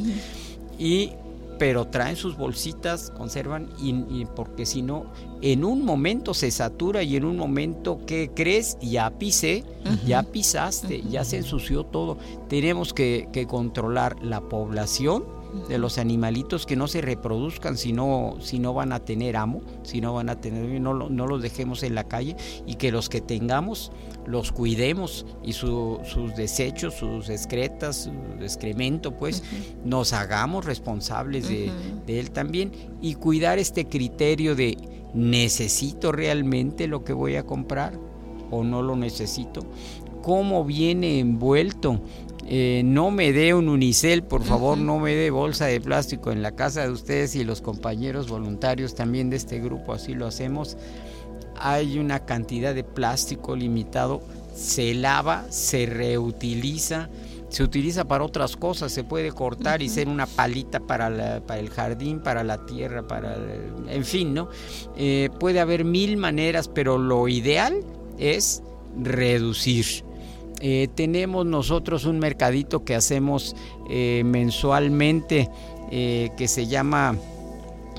Y 0.78 1.12
pero 1.58 1.86
traen 1.86 2.16
sus 2.16 2.36
bolsitas, 2.36 3.10
conservan, 3.10 3.68
y, 3.78 3.90
y 3.90 4.26
porque 4.34 4.66
si 4.66 4.82
no, 4.82 5.06
en 5.40 5.64
un 5.64 5.84
momento 5.84 6.34
se 6.34 6.50
satura 6.50 7.02
y 7.02 7.16
en 7.16 7.24
un 7.24 7.36
momento, 7.36 8.00
¿qué 8.06 8.30
crees? 8.34 8.76
Ya 8.80 9.10
pisé, 9.18 9.64
ya 10.06 10.22
pisaste, 10.22 11.02
ya 11.02 11.24
se 11.24 11.38
ensució 11.38 11.84
todo. 11.84 12.18
Tenemos 12.48 12.92
que, 12.92 13.28
que 13.32 13.46
controlar 13.46 14.16
la 14.22 14.40
población 14.40 15.24
de 15.68 15.78
los 15.78 15.98
animalitos 15.98 16.66
que 16.66 16.76
no 16.76 16.88
se 16.88 17.00
reproduzcan 17.00 17.76
si 17.76 17.92
no, 17.92 18.36
si 18.40 18.58
no 18.58 18.74
van 18.74 18.92
a 18.92 19.00
tener 19.00 19.36
amo, 19.36 19.60
si 19.82 20.00
no 20.00 20.14
van 20.14 20.28
a 20.28 20.40
tener, 20.40 20.80
no, 20.80 20.94
no 20.94 21.26
los 21.26 21.42
dejemos 21.42 21.82
en 21.82 21.94
la 21.94 22.04
calle 22.04 22.36
y 22.66 22.74
que 22.74 22.90
los 22.92 23.08
que 23.08 23.20
tengamos 23.20 23.92
los 24.26 24.52
cuidemos 24.52 25.26
y 25.42 25.52
su- 25.52 25.98
sus 26.04 26.34
desechos, 26.34 26.94
sus 26.94 27.28
excretas, 27.28 28.04
su 28.04 28.42
excremento, 28.42 29.12
pues 29.12 29.42
nos 29.84 30.12
hagamos 30.12 30.64
responsables 30.64 31.48
de, 31.48 31.70
de 32.06 32.20
él 32.20 32.30
también 32.30 32.72
y 33.00 33.14
cuidar 33.14 33.58
este 33.58 33.86
criterio 33.86 34.54
de 34.54 34.76
necesito 35.14 36.10
realmente 36.12 36.86
lo 36.88 37.04
que 37.04 37.12
voy 37.12 37.36
a 37.36 37.44
comprar 37.44 37.98
o 38.50 38.64
no 38.64 38.82
lo 38.82 38.96
necesito, 38.96 39.60
cómo 40.22 40.64
viene 40.64 41.18
envuelto. 41.20 42.00
Eh, 42.46 42.82
no 42.84 43.10
me 43.10 43.32
dé 43.32 43.54
un 43.54 43.68
unicel, 43.68 44.22
por 44.22 44.44
favor, 44.44 44.76
no 44.76 44.98
me 44.98 45.14
dé 45.14 45.30
bolsa 45.30 45.64
de 45.66 45.80
plástico 45.80 46.30
en 46.30 46.42
la 46.42 46.52
casa 46.52 46.82
de 46.82 46.90
ustedes 46.90 47.34
y 47.36 47.44
los 47.44 47.62
compañeros 47.62 48.28
voluntarios 48.28 48.94
también 48.94 49.30
de 49.30 49.36
este 49.36 49.60
grupo, 49.60 49.94
así 49.94 50.14
lo 50.14 50.26
hacemos. 50.26 50.76
Hay 51.56 51.98
una 51.98 52.26
cantidad 52.26 52.74
de 52.74 52.84
plástico 52.84 53.56
limitado, 53.56 54.20
se 54.54 54.92
lava, 54.94 55.46
se 55.50 55.86
reutiliza, 55.86 57.08
se 57.48 57.62
utiliza 57.62 58.04
para 58.04 58.24
otras 58.24 58.56
cosas, 58.56 58.92
se 58.92 59.04
puede 59.04 59.32
cortar 59.32 59.80
y 59.80 59.88
ser 59.88 60.08
una 60.08 60.26
palita 60.26 60.80
para, 60.80 61.08
la- 61.08 61.40
para 61.40 61.60
el 61.60 61.70
jardín, 61.70 62.20
para 62.20 62.44
la 62.44 62.66
tierra, 62.66 63.06
para, 63.06 63.34
el- 63.36 63.88
en 63.88 64.04
fin, 64.04 64.34
¿no? 64.34 64.48
Eh, 64.96 65.30
puede 65.40 65.60
haber 65.60 65.84
mil 65.84 66.16
maneras, 66.18 66.68
pero 66.68 66.98
lo 66.98 67.26
ideal 67.28 67.80
es 68.18 68.62
reducir. 69.00 69.86
Eh, 70.66 70.88
tenemos 70.94 71.44
nosotros 71.44 72.06
un 72.06 72.18
mercadito 72.18 72.86
que 72.86 72.94
hacemos 72.94 73.54
eh, 73.90 74.22
mensualmente 74.24 75.50
eh, 75.90 76.30
que 76.38 76.48
se 76.48 76.66
llama 76.66 77.18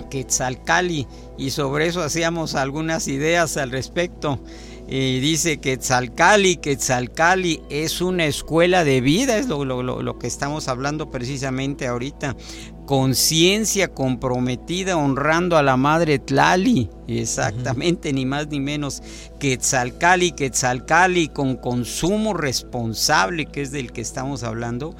Quetzalcali 0.10 1.06
y 1.38 1.51
sobre 1.51 1.86
eso 1.86 2.01
hacíamos 2.01 2.56
algunas 2.56 3.08
ideas 3.08 3.58
al 3.58 3.69
respecto. 3.69 4.39
Y 4.88 5.19
dice 5.19 5.58
Quetzalcali, 5.58 6.58
Quetzalcali 6.58 7.62
es 7.69 8.01
una 8.01 8.25
escuela 8.25 8.84
de 8.84 8.99
vida, 8.99 9.38
es 9.38 9.47
lo, 9.47 10.17
que 10.17 10.25
estamos 10.25 10.67
hablando 10.67 11.12
precisamente 11.12 11.86
ahorita. 11.86 12.36
Conciencia 12.85 13.87
comprometida 13.87 14.95
honrando 14.95 15.57
a 15.57 15.63
la 15.63 15.75
madre 15.75 16.19
Tlali, 16.19 16.89
exactamente, 17.07 18.13
ni 18.13 18.25
más 18.25 18.47
ni 18.47 18.59
menos. 18.59 19.01
Quetzalcali, 19.39 20.33
Quetzalcali 20.33 21.29
con 21.29 21.55
consumo 21.55 22.33
responsable, 22.33 23.47
que 23.47 23.61
es 23.61 23.71
del 23.71 23.91
que 23.91 24.01
estamos 24.01 24.43
hablando 24.43 24.95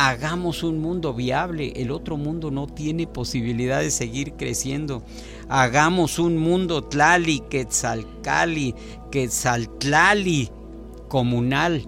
hagamos 0.00 0.62
un 0.62 0.80
mundo 0.80 1.12
viable, 1.12 1.72
el 1.74 1.90
otro 1.90 2.16
mundo 2.16 2.52
no 2.52 2.68
tiene 2.68 3.08
posibilidad 3.08 3.80
de 3.80 3.90
seguir 3.90 4.34
creciendo. 4.34 5.02
Hagamos 5.48 6.20
un 6.20 6.38
mundo 6.38 6.84
tlali, 6.84 7.40
quetzalcali, 7.50 8.76
quetzaltlali, 9.10 10.50
comunal 11.08 11.84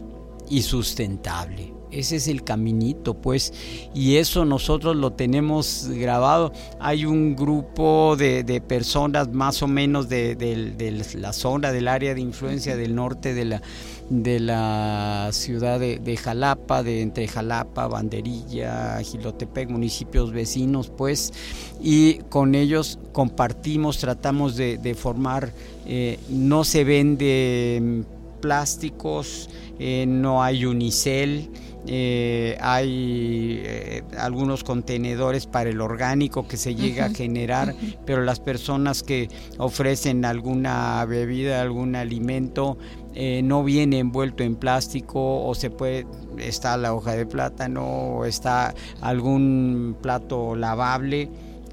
y 0.48 0.62
sustentable. 0.62 1.70
Ese 1.90 2.16
es 2.16 2.29
el 2.29 2.44
caminito, 2.44 3.14
pues, 3.14 3.53
y 3.94 4.16
eso 4.16 4.44
nosotros 4.44 4.94
lo 4.96 5.12
tenemos 5.12 5.88
grabado. 5.90 6.53
Hay 6.79 7.05
un 7.05 7.35
grupo 7.35 8.14
de, 8.16 8.44
de 8.44 8.61
personas 8.61 9.33
más 9.33 9.62
o 9.62 9.66
menos 9.68 10.09
de, 10.09 10.37
de- 10.37 10.90
la 11.18 11.33
zona, 11.33 11.72
del 11.72 11.88
área 11.88 12.14
de 12.14 12.20
influencia 12.20 12.76
del 12.76 12.94
norte 12.94 13.35
de 13.35 13.44
la, 13.44 13.62
de 14.09 14.40
la 14.40 15.31
ciudad 15.33 15.81
de, 15.81 16.16
Jalapa, 16.16 16.83
de 16.83 17.03
entre 17.03 17.26
Jalapa, 17.29 17.87
Banderilla, 17.88 19.00
Gilotepec, 19.03 19.68
municipios 19.70 20.33
vecinos, 20.33 20.90
pues, 20.96 21.33
y 21.81 22.14
con 22.29 22.55
ellos 22.55 22.98
compartimos, 23.12 23.98
tratamos 23.98 24.57
de, 24.57 24.79
de 24.79 24.94
formar, 24.94 25.53
eh, 25.87 26.18
no 26.29 26.64
se 26.64 26.85
vende 26.85 27.79
mm, 27.83 28.40
plásticos, 28.40 29.48
eh, 29.79 30.05
no 30.07 30.42
hay 30.42 30.64
unicel, 30.66 31.50
eh, 31.92 32.57
hay 32.61 33.62
eh, 33.64 34.05
algunos 34.16 34.62
contenedores 34.62 35.46
para 35.46 35.70
el 35.70 35.81
orgánico 35.81 36.46
que 36.46 36.57
se 36.57 36.76
llega 36.76 37.07
a 37.07 37.11
generar, 37.11 37.74
pero 38.07 38.22
las 38.22 38.38
personas 38.38 39.03
que 39.03 39.29
ofrecen 39.59 40.24
alguna 40.24 41.05
bebida, 41.05 41.61
algún 41.61 41.96
alimento, 41.96 42.79
eh, 43.16 43.42
no 43.42 43.64
viene 43.64 43.98
envuelto 43.98 44.44
en 44.44 44.55
plástico 44.55 45.44
o 45.44 45.53
se 45.57 45.68
puede, 45.70 46.07
está 46.38 46.76
la 46.76 46.94
hoja 46.94 47.16
de 47.16 47.26
plátano 47.26 47.85
o 47.85 48.24
está 48.24 48.72
algún 49.00 49.96
plato 50.00 50.55
lavable 50.55 51.29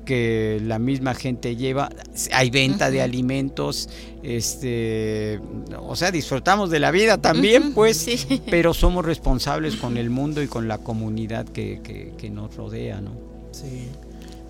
que 0.08 0.60
la 0.64 0.80
misma 0.80 1.14
gente 1.14 1.56
lleva, 1.58 1.90
hay 2.32 2.50
venta 2.50 2.90
de 2.90 3.02
alimentos, 3.02 3.90
este, 4.24 5.40
o 5.80 5.96
sea, 5.96 6.10
disfrutamos 6.12 6.70
de 6.70 6.80
la 6.80 6.92
vida 6.92 7.18
también, 7.20 7.64
Ujú, 7.64 7.74
pues, 7.74 7.98
sí. 7.98 8.42
pero 8.50 8.74
somos 8.74 9.06
responsables 9.06 9.76
con 9.76 9.98
el 9.98 10.10
mundo 10.10 10.42
y 10.42 10.48
con 10.48 10.68
la 10.68 10.78
comunidad 10.80 11.46
que, 11.46 11.82
que- 11.84 12.14
que 12.18 12.30
nos 12.30 12.56
rodea, 12.56 13.02
¿no? 13.02 13.12
Sí. 13.52 13.88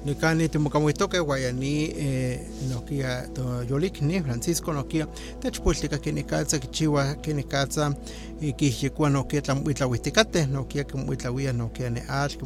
Ni 0.05 0.13
kani 0.15 0.47
te 0.47 0.59
mukamuito 0.59 1.09
que 1.09 1.19
guayani 1.19 1.89
eh, 1.95 2.47
no 2.69 2.85
kia 2.85 3.27
to 3.33 3.63
yolik 3.63 3.99
ni 4.01 4.21
Francisco 4.21 4.71
no 4.71 4.87
kia 4.87 5.07
te 5.41 5.49
chpultika 5.51 5.99
que 5.99 6.13
ni 6.13 6.23
calza 6.23 6.59
que 6.61 6.69
chiwa 6.69 7.17
que 7.21 7.33
ni 7.33 7.43
calza 7.43 7.93
y 8.39 8.53
que 8.53 8.71
yekua 8.71 9.09
no 9.09 9.27
kia 9.27 9.41
tlam 9.41 9.65
uitla 9.65 9.87
witikate 9.87 10.47
no 10.47 10.67
kia 10.67 10.83
que 10.83 10.97
uitla 10.97 11.31
wia 11.31 11.53
no 11.53 11.71
kia 11.73 11.89
ne 11.89 12.03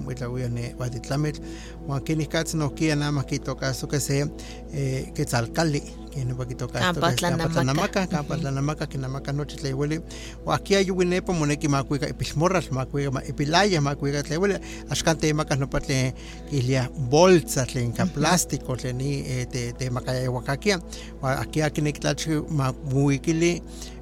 uitla 0.07 0.29
wia 0.29 0.49
ne 0.49 0.75
waditlamel 0.77 1.39
wa 1.87 1.99
que 1.99 2.15
ni 2.15 2.27
calza 2.27 2.57
no 2.57 2.73
kia 2.73 2.95
nada 2.95 3.11
más 3.11 3.25
que 3.25 3.39
toca 3.39 3.69
eso 3.69 3.87
que 3.87 3.99
se 3.99 4.31
eh, 4.73 5.11
que 5.13 5.25
tzalcali 5.25 5.81
que 6.11 6.25
no 6.25 6.37
va 6.37 6.47
que 6.47 6.55
toca 6.55 6.79
esto 6.79 7.01
que 7.01 7.07
es 7.07 7.15
Campatlanamaca. 7.15 8.07
Campatlanamaca 8.07 8.07
Campatlanamaca 8.07 8.87
que 8.87 8.97
namaka 8.97 9.33
noche 9.33 9.57
le 9.63 9.73
huele 9.73 10.01
o 10.45 10.53
aquí 10.53 10.75
hay 10.75 10.89
un 10.91 11.09
nepo 11.09 11.33
moneki 11.33 11.67
makuiga 11.67 12.07
ipishmorras 12.07 12.71
makuiga 12.71 13.23
ipilaya 13.27 13.81
makuiga 13.81 14.23
le 14.23 14.37
huele 14.37 14.61
ashkante 14.89 15.33
makas 15.33 15.59
no 15.59 15.69
patle 15.69 16.13
ilia 16.51 16.89
bolsa 17.09 17.65
tlen 17.65 17.91
ka 17.91 18.05
plástico 18.05 18.77
tlen 18.77 19.01
eh, 19.01 19.45
te 19.51 19.73
te 19.73 19.89
makaya 19.89 20.31
wakakia 20.31 20.79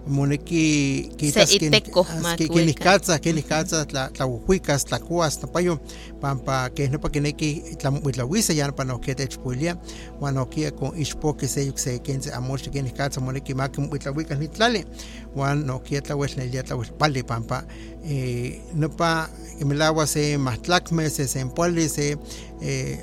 moneki 0.07 1.11
ni 1.21 1.31
makuika. 2.21 2.73
calza 2.73 3.19
que 3.19 3.33
ni 3.33 3.41
calza 3.41 3.85
tla 3.85 4.09
tla 4.09 4.25
huicas 4.25 4.85
tla 4.85 4.99
cuas 4.99 5.41
no 5.41 5.47
payo 5.51 5.79
pampa 6.19 6.69
que 6.69 6.89
no 6.89 6.99
pa 6.99 7.09
que 7.09 7.21
neki 7.21 7.63
ya 8.55 8.71
pa 8.71 8.83
no 8.83 9.01
que 9.01 9.15
te 9.15 9.27
no 10.19 10.49
kia 10.49 10.71
con 10.71 10.99
ispo 10.99 11.35
que 11.37 11.47
se 11.47 11.71
se 11.75 12.01
que 12.01 12.21
se 12.21 12.33
amor 12.33 12.61
que 12.61 12.81
ni 12.81 12.91
moneki 13.21 13.53
makum 13.53 13.89
tla 13.89 14.11
huicas 14.11 14.39
ni 14.39 14.47
tlale 14.47 14.85
no 15.35 15.83
kia 15.83 16.01
ne 16.01 16.63
pali 16.97 17.23
pampa. 17.23 17.65
Eh 18.03 18.61
no 18.73 18.89
pa 18.89 19.29
que 19.57 19.65
me 19.65 19.75
se 20.07 21.09
se 21.09 21.27
se 21.27 21.39
empoli 21.39 21.89
se 21.89 22.17
eh 22.61 22.97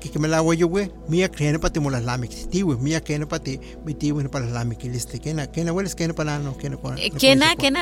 que 0.00 0.18
me 0.18 0.28
yo 0.56 0.66
we 0.66 0.90
que 1.30 1.52
no 1.52 1.60
pa 1.60 1.70
te 1.70 1.80
molas 1.80 2.02
lamik 2.02 2.48
tiwe 2.50 2.76
mía 2.76 3.02
que 3.02 3.18
no 3.18 3.28
pa 3.28 3.38
te 3.38 3.60
mitiwe 3.84 4.22
no 4.22 4.30
pa 4.30 4.40
la 4.40 4.46
lamik 4.46 4.82
liste 4.84 5.18
que 5.18 5.34
na 5.34 5.46
que 5.46 5.64
na 5.64 5.72
hueles 5.72 5.94
que 5.94 6.08
no 6.08 6.14
pa 6.14 6.24
no 6.38 6.56
que 6.56 6.70
no 6.70 6.78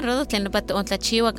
rodo 0.01 0.27
ontlachiwa 0.75 1.33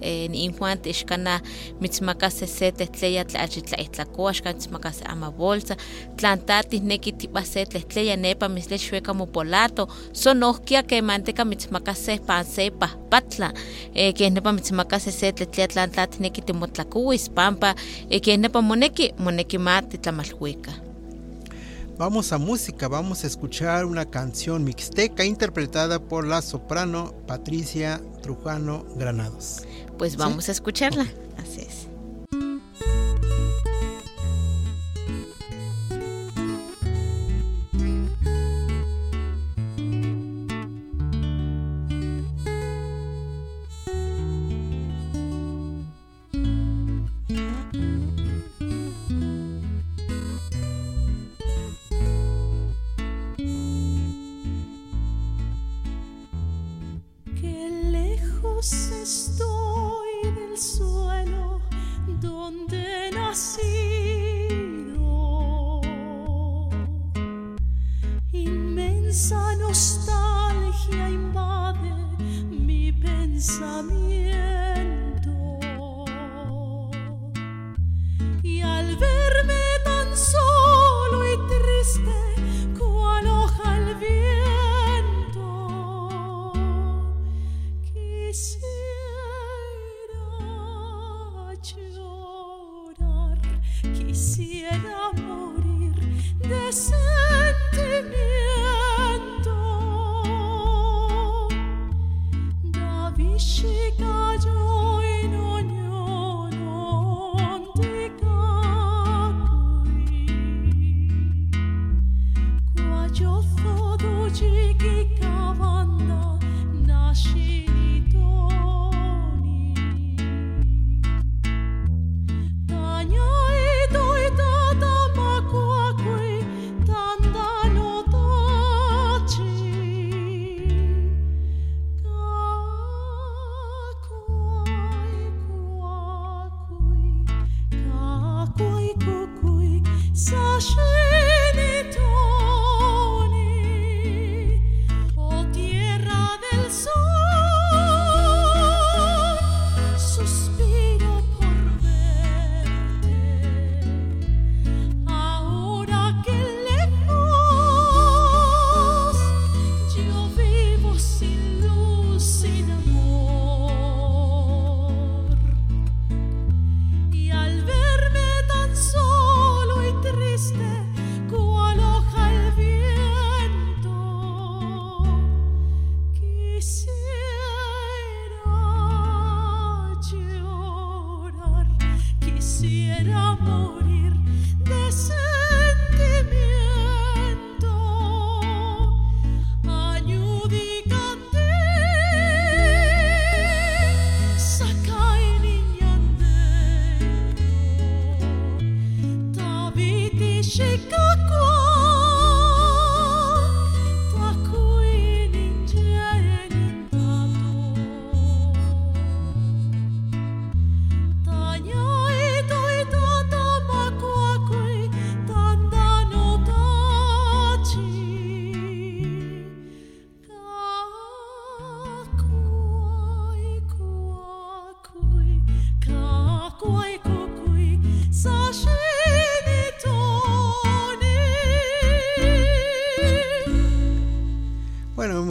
eh, 0.00 0.11
ni'in 0.32 0.54
juan 0.58 0.78
ixkanaj 0.92 1.40
mitzmakasej 1.80 2.48
se 2.48 2.72
tehtleya 2.72 3.24
tla 3.24 3.42
achitlaijtlakoa 3.46 4.30
axkan 4.30 4.54
titzmakasej 4.54 5.06
ama 5.12 5.30
bolsa. 5.30 5.76
Tlan 6.16 6.40
tatijneki 6.46 7.12
tib'aj 7.12 7.46
se 7.46 7.66
tlehtleya 7.66 8.16
nepa 8.16 8.48
mislech 8.48 8.84
xueka 8.88 9.14
mopolato 9.14 9.88
son 10.12 10.42
ohkia 10.42 10.82
kemantika 10.82 11.44
mitzmakasej 11.44 12.20
pan 12.26 12.44
se 12.44 12.70
pajpatla 12.70 13.52
e, 13.94 14.12
keh 14.12 14.30
nepa 14.30 14.52
mitzmakasej 14.52 15.12
se 15.12 15.32
tlehtleya 15.32 15.68
tlan 15.68 15.90
tatijneki 15.90 16.42
timotlakuis 16.42 17.28
panpa 17.34 17.74
e, 18.10 18.20
keh 18.20 18.38
nepa 18.38 18.60
moneki 18.60 19.12
moneki 19.18 19.58
ma 19.58 19.82
titlamalhuika 19.82 20.91
Vamos 22.02 22.32
a 22.32 22.38
música, 22.38 22.88
vamos 22.88 23.22
a 23.22 23.28
escuchar 23.28 23.84
una 23.84 24.06
canción 24.06 24.64
mixteca 24.64 25.24
interpretada 25.24 26.00
por 26.00 26.26
la 26.26 26.42
soprano 26.42 27.14
Patricia 27.28 28.00
Trujano 28.20 28.84
Granados. 28.96 29.62
Pues 29.98 30.16
vamos 30.16 30.48
a 30.48 30.52
escucharla. 30.52 31.06
Así 31.36 31.60
es. 31.60 31.71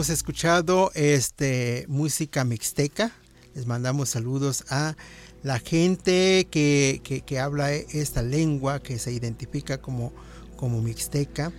Hemos 0.01 0.09
escuchado 0.09 0.89
este 0.95 1.85
música 1.87 2.43
mixteca. 2.43 3.11
Les 3.53 3.67
mandamos 3.67 4.09
saludos 4.09 4.63
a 4.71 4.95
la 5.43 5.59
gente 5.59 6.47
que, 6.49 7.01
que- 7.23 7.39
habla 7.39 7.71
esta 7.71 8.23
lengua, 8.23 8.79
que 8.81 8.97
se 8.97 9.11
identifica 9.13 9.77
como, 9.79 10.11
como 10.57 10.81
mixteca, 10.81 11.51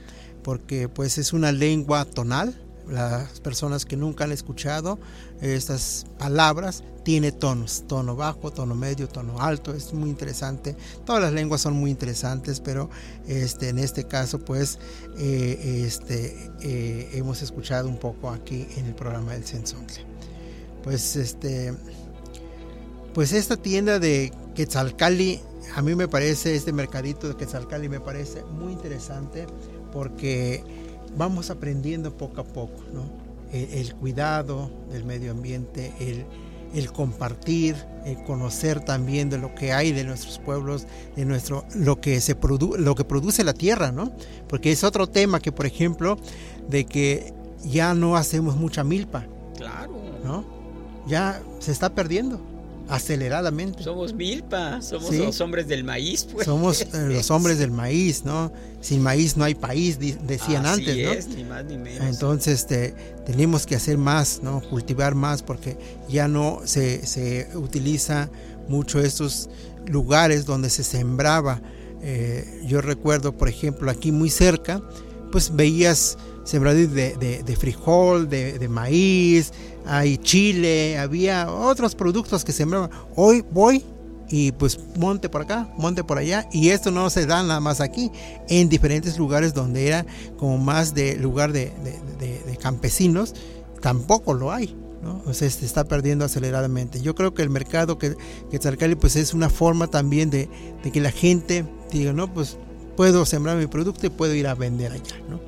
porque 0.42 0.88
pues 0.88 1.18
es 1.18 1.32
una 1.32 1.52
lengua 1.52 2.04
tonal. 2.04 2.60
Las 2.88 3.38
personas 3.38 3.84
que 3.84 3.96
nunca 3.96 4.24
han 4.24 4.32
escuchado 4.32 4.98
estas 5.40 6.06
palabras 6.18 6.82
tiene 7.02 7.32
tonos, 7.32 7.84
tono 7.86 8.14
bajo, 8.14 8.52
tono 8.52 8.74
medio, 8.74 9.08
tono 9.08 9.40
alto, 9.40 9.74
es 9.74 9.92
muy 9.92 10.08
interesante. 10.08 10.76
Todas 11.04 11.22
las 11.22 11.32
lenguas 11.32 11.60
son 11.60 11.74
muy 11.74 11.90
interesantes, 11.90 12.60
pero 12.60 12.90
este, 13.26 13.70
en 13.70 13.78
este 13.78 14.04
caso 14.04 14.38
pues 14.38 14.78
eh, 15.18 15.84
este, 15.86 16.50
eh, 16.62 17.10
hemos 17.14 17.42
escuchado 17.42 17.88
un 17.88 17.98
poco 17.98 18.30
aquí 18.30 18.66
en 18.76 18.86
el 18.86 18.94
programa 18.94 19.32
del 19.32 19.44
Sensontle. 19.44 20.04
Pues 20.84 21.16
este, 21.16 21.74
pues 23.14 23.32
esta 23.32 23.56
tienda 23.56 23.98
de 23.98 24.32
Quetzalcali, 24.54 25.40
a 25.74 25.82
mí 25.82 25.94
me 25.94 26.08
parece, 26.08 26.54
este 26.54 26.72
mercadito 26.72 27.28
de 27.28 27.36
Quetzalcali 27.36 27.88
me 27.88 28.00
parece 28.00 28.44
muy 28.44 28.72
interesante 28.72 29.46
porque 29.92 30.62
vamos 31.16 31.50
aprendiendo 31.50 32.16
poco 32.16 32.40
a 32.40 32.44
poco, 32.44 32.82
¿no? 32.92 33.02
El, 33.52 33.72
el 33.74 33.94
cuidado 33.96 34.70
del 34.90 35.04
medio 35.04 35.30
ambiente, 35.30 35.92
el, 36.00 36.24
el 36.74 36.92
compartir, 36.92 37.76
el 38.04 38.22
conocer 38.24 38.80
también 38.80 39.30
de 39.30 39.38
lo 39.38 39.54
que 39.54 39.72
hay 39.72 39.92
de 39.92 40.04
nuestros 40.04 40.38
pueblos, 40.38 40.86
de 41.16 41.24
nuestro 41.24 41.64
lo 41.74 42.00
que 42.00 42.20
se 42.20 42.34
produ 42.34 42.76
lo 42.76 42.94
que 42.94 43.04
produce 43.04 43.44
la 43.44 43.54
tierra, 43.54 43.92
¿no? 43.92 44.12
Porque 44.48 44.72
es 44.72 44.84
otro 44.84 45.06
tema 45.06 45.40
que, 45.40 45.52
por 45.52 45.66
ejemplo, 45.66 46.18
de 46.68 46.84
que 46.84 47.32
ya 47.64 47.94
no 47.94 48.16
hacemos 48.16 48.56
mucha 48.56 48.84
milpa, 48.84 49.24
Claro. 49.56 49.92
¿no? 50.24 50.44
Ya 51.06 51.42
se 51.58 51.72
está 51.72 51.94
perdiendo 51.94 52.40
aceleradamente. 52.94 53.82
Somos 53.82 54.12
milpa, 54.14 54.80
somos 54.82 55.10
Sí. 55.10 55.18
los 55.18 55.40
hombres 55.40 55.66
del 55.68 55.84
maíz, 55.84 56.24
pues. 56.30 56.44
Somos 56.46 56.82
eh, 56.82 56.86
los 57.08 57.30
hombres 57.30 57.58
del 57.58 57.70
maíz, 57.70 58.24
¿no? 58.24 58.52
Sin 58.80 59.02
maíz 59.02 59.36
no 59.36 59.44
hay 59.44 59.54
país, 59.54 59.98
decían 59.98 60.66
Así 60.66 60.80
antes, 60.90 61.04
¿no? 61.06 61.12
es, 61.12 61.28
ni 61.28 61.44
más 61.44 61.64
ni 61.64 61.78
menos. 61.78 62.06
Entonces 62.06 62.60
este, 62.60 62.94
tenemos 63.26 63.66
que 63.66 63.76
hacer 63.76 63.98
más, 63.98 64.40
¿no? 64.42 64.60
cultivar 64.60 65.14
más 65.14 65.42
porque 65.42 65.76
ya 66.08 66.28
no 66.28 66.60
se, 66.64 67.06
se 67.06 67.48
utiliza 67.54 68.28
mucho 68.68 69.00
estos 69.00 69.48
lugares 69.86 70.44
donde 70.46 70.70
se 70.70 70.84
sembraba. 70.84 71.60
Eh, 72.02 72.62
yo 72.66 72.80
recuerdo, 72.80 73.36
por 73.36 73.48
ejemplo, 73.48 73.90
aquí 73.90 74.10
muy 74.12 74.30
cerca, 74.30 74.82
pues 75.30 75.54
veías 75.54 76.18
sembradíos 76.44 76.92
de, 76.92 77.16
de- 77.16 77.42
de 77.44 77.56
frijol, 77.56 78.28
de, 78.28 78.58
de 78.58 78.68
maíz, 78.68 79.52
hay 79.86 80.18
chile, 80.18 80.98
había 80.98 81.50
otros 81.52 81.94
productos 81.94 82.44
que 82.44 82.52
sembraban. 82.52 82.90
Hoy 83.16 83.44
voy 83.50 83.84
y 84.28 84.52
pues 84.52 84.78
monte 84.96 85.28
por 85.28 85.42
acá, 85.42 85.68
monte 85.76 86.04
por 86.04 86.18
allá. 86.18 86.48
Y 86.52 86.70
esto 86.70 86.90
no 86.90 87.10
se 87.10 87.26
da 87.26 87.42
nada 87.42 87.60
más 87.60 87.80
aquí, 87.80 88.10
en 88.48 88.68
diferentes 88.68 89.18
lugares 89.18 89.52
donde 89.54 89.86
era 89.86 90.06
como 90.38 90.56
más 90.58 90.94
de 90.94 91.16
lugar 91.16 91.52
de, 91.52 91.72
de- 91.84 92.56
campesinos, 92.62 93.34
tampoco 93.80 94.34
lo 94.34 94.52
hay. 94.52 94.76
¿no? 95.02 95.20
O 95.26 95.34
sea, 95.34 95.50
se 95.50 95.66
está 95.66 95.82
perdiendo 95.82 96.24
aceleradamente. 96.24 97.00
Yo 97.02 97.16
creo 97.16 97.34
que 97.34 97.42
el 97.42 97.50
mercado 97.50 97.98
que 97.98 98.14
Quetzalcali 98.52 98.94
pues 98.94 99.16
es 99.16 99.34
una 99.34 99.50
forma 99.50 99.88
también 99.88 100.30
de, 100.30 100.48
de 100.84 100.92
que 100.92 101.00
la 101.00 101.10
gente 101.10 101.64
diga, 101.90 102.12
no, 102.12 102.32
pues 102.32 102.56
puedo 102.96 103.26
sembrar 103.26 103.56
mi 103.56 103.66
producto 103.66 104.06
y 104.06 104.10
puedo 104.10 104.32
ir 104.34 104.46
a 104.46 104.54
vender 104.54 104.92
allá, 104.92 105.16
¿no? 105.28 105.40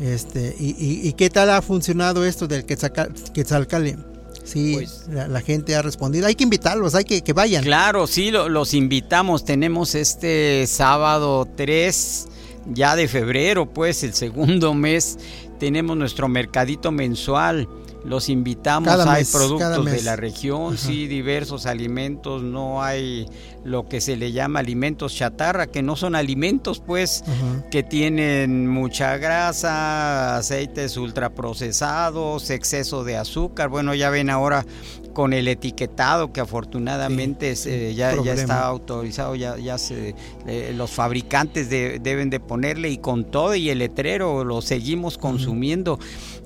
Este, 0.00 0.54
y, 0.58 0.70
y- 0.78 1.08
y 1.08 1.12
qué 1.14 1.30
tal 1.30 1.50
ha 1.50 1.62
funcionado 1.62 2.24
esto 2.24 2.46
del 2.46 2.66
Quetzalca- 2.66 3.08
Quetzalcali? 3.32 3.96
Sí, 4.44 4.74
Pues- 4.74 5.06
la, 5.10 5.26
la 5.26 5.40
gente 5.40 5.74
ha 5.74 5.82
respondido. 5.82 6.26
Hay 6.26 6.34
que 6.34 6.44
invitarlos, 6.44 6.94
hay 6.94 7.04
que 7.04 7.22
que 7.22 7.32
vayan. 7.32 7.64
Claro, 7.64 8.06
sí, 8.06 8.30
lo- 8.30 8.48
los 8.48 8.74
invitamos. 8.74 9.44
Tenemos 9.44 9.94
este 9.94 10.66
sábado 10.68 11.48
3 11.56 12.28
ya 12.72 12.94
de 12.94 13.08
febrero, 13.08 13.72
pues 13.72 14.02
el 14.04 14.12
segundo 14.14 14.74
mes, 14.74 15.18
tenemos 15.58 15.96
nuestro 15.96 16.28
mercadito 16.28 16.92
mensual. 16.92 17.68
Los 18.06 18.28
invitamos, 18.28 18.88
Cada 18.88 19.12
hay 19.12 19.20
mes, 19.22 19.32
productos 19.32 19.84
de 19.84 20.02
la 20.02 20.14
región, 20.16 20.74
Ajá. 20.74 20.86
sí, 20.86 21.06
diversos 21.08 21.66
alimentos, 21.66 22.42
no 22.42 22.82
hay 22.82 23.26
lo 23.64 23.88
que 23.88 24.00
se 24.00 24.16
le 24.16 24.30
llama 24.30 24.60
alimentos 24.60 25.12
chatarra, 25.14 25.66
que 25.66 25.82
no 25.82 25.96
son 25.96 26.14
alimentos, 26.14 26.78
pues, 26.78 27.24
Ajá. 27.26 27.68
que 27.70 27.82
tienen 27.82 28.68
mucha 28.68 29.16
grasa, 29.16 30.36
aceites 30.36 30.96
ultraprocesados, 30.96 32.50
exceso 32.50 33.04
de 33.04 33.16
azúcar. 33.16 33.68
Bueno, 33.68 33.94
ya 33.94 34.10
ven 34.10 34.30
ahora 34.30 34.64
con 35.12 35.32
el 35.32 35.48
etiquetado 35.48 36.32
que 36.32 36.40
afortunadamente 36.40 37.56
Sí, 37.56 37.70
sí, 37.88 37.94
ya, 37.94 38.12
está 38.12 38.66
autorizado, 38.66 39.34
ya, 39.34 39.56
ya 39.56 39.78
se, 39.78 40.14
eh, 40.46 40.72
los 40.76 40.90
fabricantes 40.90 41.70
de- 41.70 41.98
deben 42.00 42.28
de 42.30 42.38
ponerle 42.38 42.90
y 42.90 42.98
con 42.98 43.24
todo 43.24 43.54
y 43.54 43.70
el 43.70 43.78
letrero 43.78 44.44
lo 44.44 44.60
seguimos 44.62 45.16
consumiendo. 45.18 45.98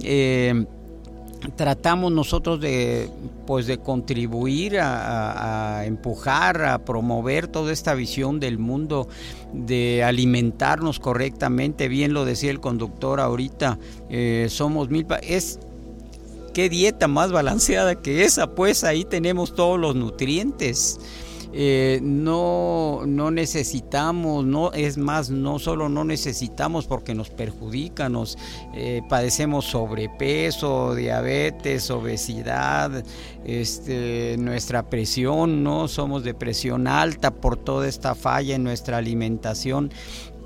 Eh, 0.02 0.64
tratamos 1.56 2.12
nosotros 2.12 2.60
de 2.60 3.08
pues 3.46 3.66
de 3.66 3.78
contribuir 3.78 4.78
a, 4.80 5.84
empujar 5.86 6.64
a 6.64 6.78
promover 6.84 7.48
toda 7.48 7.72
esta 7.72 7.94
visión 7.94 8.38
del 8.40 8.58
mundo 8.58 9.08
de 9.52 10.04
alimentarnos 10.04 11.00
correctamente. 11.00 11.88
Bien 11.88 12.12
lo 12.12 12.24
decía 12.24 12.50
el 12.50 12.60
conductor 12.60 13.20
ahorita 13.20 13.78
eh, 14.08 14.46
somos 14.50 14.90
mil 14.90 15.06
es 15.22 15.58
qué 16.52 16.68
dieta 16.68 17.08
más 17.08 17.32
balanceada 17.32 17.94
que 17.96 18.24
esa 18.24 18.54
pues 18.54 18.84
ahí 18.84 19.04
tenemos 19.04 19.54
todos 19.54 19.78
los 19.78 19.94
nutrientes 19.96 20.98
eh, 21.52 21.98
no, 22.02 23.02
no 23.06 23.30
necesitamos, 23.30 24.44
no 24.44 24.72
es 24.72 24.98
más, 24.98 25.30
no 25.30 25.58
solo 25.58 25.88
no 25.88 26.04
necesitamos 26.04 26.86
porque 26.86 27.14
nos 27.14 27.30
perjudica, 27.30 28.08
nos 28.08 28.38
eh, 28.74 29.02
padecemos 29.08 29.64
sobrepeso, 29.64 30.94
diabetes, 30.94 31.90
obesidad, 31.90 33.04
este, 33.44 34.36
nuestra 34.38 34.88
presión, 34.88 35.64
no 35.64 35.88
somos 35.88 36.22
de 36.22 36.34
presión 36.34 36.86
alta 36.86 37.32
por 37.32 37.56
toda 37.56 37.88
esta 37.88 38.14
falla 38.14 38.54
en 38.54 38.62
nuestra 38.62 38.98
alimentación 38.98 39.90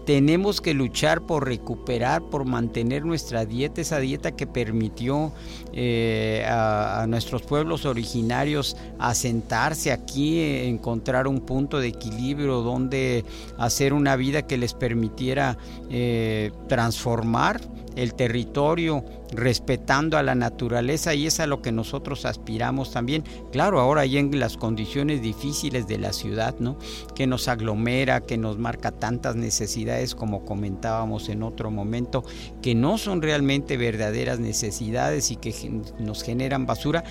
tenemos 0.04 0.60
que 0.60 0.74
luchar 0.74 1.22
por 1.22 1.46
recuperar, 1.46 2.22
por 2.22 2.44
mantener 2.44 3.04
nuestra 3.04 3.44
dieta, 3.44 3.80
esa 3.80 3.98
dieta 3.98 4.32
que 4.32 4.46
permitió 4.46 5.32
eh, 5.72 6.44
a, 6.48 7.06
nuestros 7.08 7.42
pueblos 7.42 7.86
originarios 7.86 8.76
asentarse 8.98 9.92
aquí, 9.92 10.40
encontrar 10.66 11.26
un 11.26 11.40
punto 11.40 11.78
de 11.78 11.88
equilibrio 11.88 12.60
donde 12.60 13.24
hacer 13.58 13.92
una 13.92 14.16
vida 14.16 14.42
que 14.42 14.58
les 14.58 14.74
permitiera 14.74 15.56
eh, 15.90 16.52
transformar 16.68 17.60
el 17.96 18.14
territorio, 18.14 19.04
respetando 19.32 20.16
a 20.16 20.22
la 20.22 20.34
naturaleza 20.34 21.14
y 21.14 21.26
es 21.26 21.40
a 21.40 21.46
lo 21.46 21.62
que 21.62 21.72
nosotros 21.72 22.24
aspiramos 22.24 22.92
también. 22.92 23.24
Claro, 23.52 23.80
ahora 23.80 24.06
ya 24.06 24.20
en 24.20 24.38
las 24.38 24.56
condiciones 24.56 25.22
difíciles 25.22 25.86
de 25.86 25.98
la 25.98 26.12
ciudad, 26.12 26.56
¿no? 26.58 26.78
Que 27.14 27.26
nos 27.26 27.48
aglomera, 27.48 28.20
que 28.20 28.36
nos 28.36 28.58
marca 28.58 28.92
tantas 28.92 29.36
necesidades 29.36 30.14
como 30.14 30.44
comentábamos 30.44 31.28
en 31.28 31.42
otro 31.42 31.70
momento, 31.70 32.24
que 32.62 32.74
no 32.74 32.98
son 32.98 33.22
realmente 33.22 33.76
verdaderas 33.76 34.38
necesidades 34.38 35.30
y 35.30 35.36
que 35.36 35.54
nos 35.98 36.22
generan 36.22 36.66
basura 36.66 37.04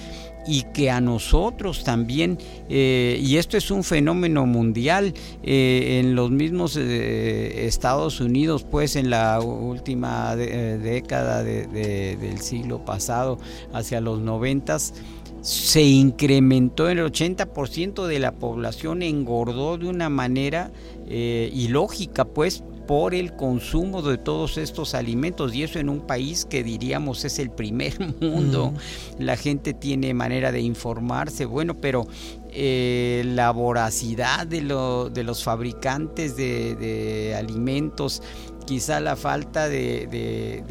y 0.48 0.64
que 0.74 0.90
a 0.90 1.00
nosotros 1.02 1.84
también, 1.84 2.38
eh, 2.70 3.18
y 3.22 3.38
esto 3.38 3.58
es 3.58 3.72
un 3.72 3.84
fenómeno 3.84 4.46
mundial, 4.46 5.14
eh, 5.44 6.00
en 6.02 6.16
los 6.16 6.32
mismos 6.32 6.78
eh, 6.78 7.66
Estados 7.66 8.20
Unidos, 8.20 8.66
pues 8.70 8.96
en 8.96 9.10
la 9.10 9.40
última 9.40 10.36
década 10.36 11.44
de- 11.44 11.68
de- 11.68 12.18
del 12.18 12.40
siglo 12.40 12.84
pasado, 12.86 13.40
hacia 13.74 14.02
los 14.02 14.20
noventas, 14.20 14.94
se 15.42 15.82
incrementó 15.84 16.90
en 16.90 17.00
el 17.00 17.06
80% 17.06 18.08
de 18.08 18.20
la 18.20 18.32
población, 18.32 19.02
engordó 19.04 19.78
de 19.78 19.88
una 19.88 20.10
manera 20.10 20.72
ilógica, 21.08 22.26
pues 22.26 22.64
por 22.88 23.14
el 23.16 23.34
consumo 23.36 24.02
de 24.02 24.18
todos 24.18 24.58
estos 24.58 24.94
alimentos 24.94 25.54
y 25.56 25.64
eso 25.64 25.80
en 25.80 25.90
un 25.90 26.02
país 26.02 26.46
que 26.46 26.64
diríamos 26.64 27.24
es 27.26 27.40
el 27.40 27.50
primer 27.50 27.94
mundo. 28.22 28.74
La 29.20 29.38
gente 29.38 29.74
tiene 29.74 30.14
manera 30.14 30.52
de 30.52 30.62
informarse, 30.62 31.46
bueno, 31.46 31.76
pero 31.80 32.06
eh, 32.52 33.24
la 33.26 33.52
voracidad 33.52 34.46
de, 34.46 34.62
lo- 34.62 35.10
de 35.10 35.24
los 35.24 35.44
fabricantes 35.44 36.36
de, 36.36 36.76
de 36.76 37.36
alimentos, 37.36 38.22
quizá 38.66 39.00
la 39.00 39.16
falta 39.16 39.70
de, 39.70 40.64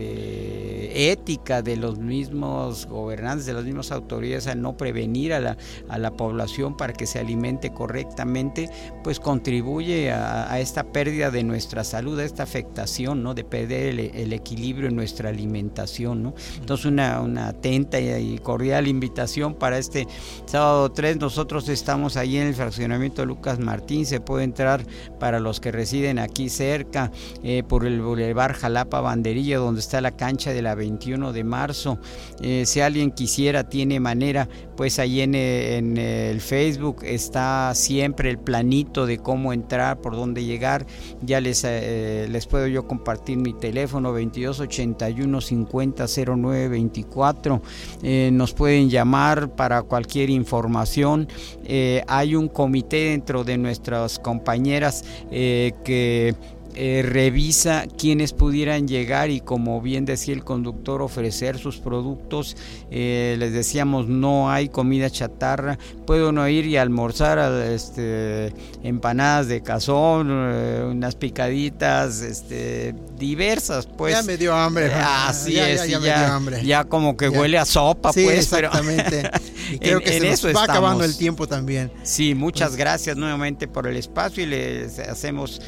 ética 0.95 1.63
de 1.63 1.77
los 1.77 1.99
mismos 1.99 2.87
gobernantes, 2.87 3.47
de 3.47 3.55
las 3.55 3.65
mismas 3.65 3.93
autoridades 3.93 4.47
al 4.47 4.61
no 4.61 4.77
prevenir 4.77 5.33
a 5.33 5.41
la, 5.41 5.57
a 5.89 5.99
la 5.99 6.11
población 6.13 6.77
para 6.77 6.93
que 6.93 7.07
se 7.07 7.19
alimente 7.19 7.73
correctamente, 7.73 8.71
pues 9.03 9.21
contribuye 9.21 10.13
a, 10.13 10.53
a 10.53 10.61
esta 10.61 10.85
pérdida 10.85 11.31
de 11.31 11.43
nuestra 11.45 11.85
salud, 11.85 12.19
a 12.19 12.25
esta 12.25 12.43
afectación, 12.43 13.23
¿no? 13.23 13.35
De 13.35 13.45
perder 13.45 13.99
el, 14.15 14.33
equilibrio 14.33 14.89
en 14.89 14.97
nuestra 14.97 15.29
alimentación, 15.29 16.23
¿no? 16.23 16.35
Entonces 16.59 16.87
una, 16.87 17.21
una 17.21 17.49
atenta 17.49 18.01
y, 18.01 18.35
y 18.35 18.39
cordial 18.39 18.87
invitación 18.89 19.55
para 19.55 19.79
este 19.79 20.07
sábado 20.47 20.91
3. 20.91 21.19
Nosotros 21.19 21.69
estamos 21.69 22.17
ahí 22.17 22.37
en 22.37 22.49
el 22.49 22.55
fraccionamiento 22.55 23.25
Lucas 23.27 23.59
Martín, 23.59 24.07
se 24.07 24.21
puede 24.21 24.45
entrar 24.45 24.85
para 25.19 25.41
los 25.41 25.61
que 25.61 25.73
residen 25.73 26.19
aquí 26.19 26.49
cerca, 26.49 27.11
eh, 27.43 27.63
por 27.67 27.82
el 27.87 28.01
Boulevard 28.01 28.55
Jalapa 28.55 29.01
Banderilla, 29.01 29.59
donde 29.59 29.81
está 29.81 30.01
la 30.01 30.13
cancha 30.13 30.53
de 30.53 30.63
la 30.63 30.75
21 30.75 31.33
de 31.33 31.45
marzo. 31.45 31.99
Eh, 32.41 32.65
si 32.67 32.81
alguien 32.81 33.11
quisiera, 33.11 33.69
tiene 33.69 34.01
manera, 34.01 34.49
pues 34.77 34.99
ahí 34.99 35.21
en, 35.21 35.35
eh, 35.35 35.77
en 35.77 35.97
el 35.97 36.41
Facebook 36.41 37.03
está 37.03 37.73
siempre 37.75 38.31
el 38.31 38.39
planito 38.39 39.07
de 39.07 39.19
cómo 39.19 39.53
entrar, 39.53 40.01
por 40.01 40.17
dónde 40.17 40.45
llegar. 40.45 40.87
Ya 41.23 41.41
les, 41.41 41.65
eh, 41.65 42.27
les 42.31 42.47
puedo 42.47 42.67
yo 42.67 42.87
compartir 42.87 43.39
mi 43.39 43.53
teléfono 43.53 44.11
2281 44.11 45.41
5009 45.41 46.69
24. 46.69 47.63
Eh, 48.03 48.31
nos 48.33 48.53
pueden 48.53 48.91
llamar 48.91 49.51
para 49.55 49.83
cualquier 49.83 50.31
información. 50.31 51.29
Eh, 51.65 52.03
hay 52.07 52.35
un 52.35 52.49
comité 52.49 53.11
dentro 53.11 53.45
de 53.45 53.59
nuestras 53.59 54.19
compañeras 54.19 55.05
eh, 55.31 55.73
que 55.85 56.35
eh, 56.75 57.03
revisa 57.05 57.85
quienes 57.99 58.33
pudieran 58.33 58.89
llegar 58.89 59.31
y 59.31 59.41
como 59.41 59.81
bien 59.83 60.05
decía 60.05 60.35
el 60.35 60.45
conductor 60.45 61.03
ofrecer 61.03 61.59
sus 61.59 61.79
productos 61.79 62.57
Eh, 62.95 63.37
les 63.39 63.53
decíamos 63.53 64.07
no 64.09 64.51
hay 64.51 64.69
comida 64.69 65.09
chatarra 65.09 65.79
puede 66.07 66.27
uno 66.29 66.47
ir 66.49 66.67
y 66.67 66.77
almorzar 66.77 67.39
a, 67.39 67.73
este, 67.73 68.53
empanadas 68.83 69.49
de 69.49 69.63
cazón 69.63 70.29
eh, 70.31 70.85
unas 70.91 71.15
picaditas 71.15 72.21
este, 72.21 72.95
diversas 73.19 73.87
pues 73.87 74.15
ya 74.15 74.23
me 74.23 74.37
dio 74.37 74.55
hambre. 74.55 74.87
Eh, 74.87 74.93
así 74.95 75.53
Ya, 75.55 75.71
es 75.71 75.81
ya, 75.83 75.87
ya 75.87 75.99
me 76.01 76.07
dio 76.07 76.15
hambre. 76.35 76.65
ya 76.65 76.85
como 76.85 77.17
que 77.17 77.29
huele 77.29 77.57
a 77.59 77.65
sopa 77.65 78.13
Sí, 78.13 78.25
pues 78.25 78.49
pero- 78.49 78.69
exactamente. 78.69 79.31
Y 79.73 79.79
creo 79.79 79.99
En- 79.99 80.05
que 80.05 80.17
en 80.17 80.23
se 80.23 80.31
eso 80.33 80.49
nos 80.49 80.57
va 80.57 80.65
acabando 80.65 81.05
el 81.05 81.17
tiempo 81.17 81.47
también. 81.47 81.91
Sí, 82.03 82.35
muchas 82.35 82.71
Pues- 82.71 82.79
gracias 82.79 83.17
nuevamente 83.17 83.69
por 83.69 83.87
el 83.87 83.97
espacio 83.97 84.43
y 84.43 84.47
les 84.47 84.99
hacemos, 84.99 85.63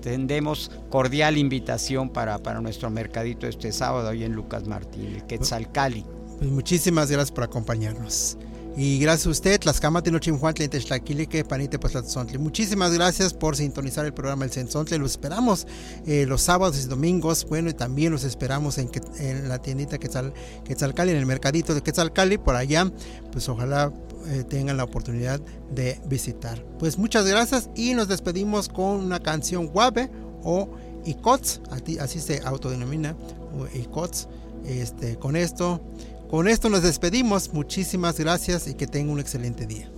ten- 0.00 0.16
entendemos 0.16 0.70
cordial 0.88 1.36
invitación 1.36 2.08
para, 2.08 2.38
para 2.38 2.60
nuestro 2.60 2.88
mercadito 2.90 3.46
este 3.46 3.70
sábado 3.70 4.08
ahí 4.08 4.24
en 4.24 4.32
Lucas 4.32 4.66
Martín, 4.66 5.06
el 5.14 5.26
Quetzalcali. 5.26 6.04
Pues 6.38 6.50
muchísimas 6.50 7.10
gracias 7.10 7.32
por 7.32 7.44
acompañarnos. 7.44 8.38
Y 8.78 8.98
gracias 8.98 9.26
a 9.26 9.30
usted, 9.30 9.60
Tlaxcamati 9.60 10.10
Nochimhuantli, 10.10 10.68
Textlaquilique, 10.68 11.44
Panite 11.44 11.78
Poztlatzontli. 11.78 12.36
Muchísimas 12.36 12.92
gracias 12.92 13.32
por 13.32 13.56
sintonizar 13.56 14.04
el 14.04 14.12
programa 14.12 14.44
El 14.44 14.50
Sensontle. 14.50 14.98
Los 14.98 15.12
esperamos 15.12 15.66
eh, 16.06 16.26
los 16.26 16.42
sábados 16.42 16.84
y 16.84 16.86
domingos. 16.86 17.46
Bueno, 17.48 17.70
y 17.70 17.72
también 17.74 18.12
los 18.12 18.24
esperamos 18.24 18.76
en, 18.76 18.90
en 19.18 19.48
la 19.48 19.62
tiendita 19.62 19.96
Quetzal, 19.96 20.34
Quetzalcali, 20.64 21.12
en 21.12 21.16
el 21.16 21.24
mercadito 21.24 21.74
de 21.74 21.80
Quetzalcali, 21.82 22.36
por 22.36 22.54
allá. 22.54 22.90
Pues 23.32 23.48
ojalá 23.48 23.90
eh, 24.28 24.44
tengan 24.44 24.76
la 24.76 24.84
oportunidad 24.84 25.40
de 25.70 26.00
visitar. 26.06 26.62
Pues 26.78 26.98
muchas 26.98 27.26
gracias 27.26 27.68
y 27.74 27.94
nos 27.94 28.08
despedimos 28.08 28.68
con 28.68 28.96
una 29.04 29.20
canción 29.20 29.66
guave 29.68 30.10
o 30.42 30.68
Icots, 31.04 31.60
así- 31.70 31.98
se 32.20 32.40
autodenomina, 32.44 33.16
Icots. 33.74 34.28
Este, 34.66 35.16
con 35.16 35.36
esto, 35.36 35.80
con 36.28 36.48
esto 36.48 36.68
nos 36.68 36.82
despedimos. 36.82 37.52
Muchísimas 37.52 38.18
gracias 38.18 38.66
y 38.66 38.74
que 38.74 38.86
tengan 38.88 39.12
un 39.14 39.20
excelente 39.20 39.66
día. 39.66 39.88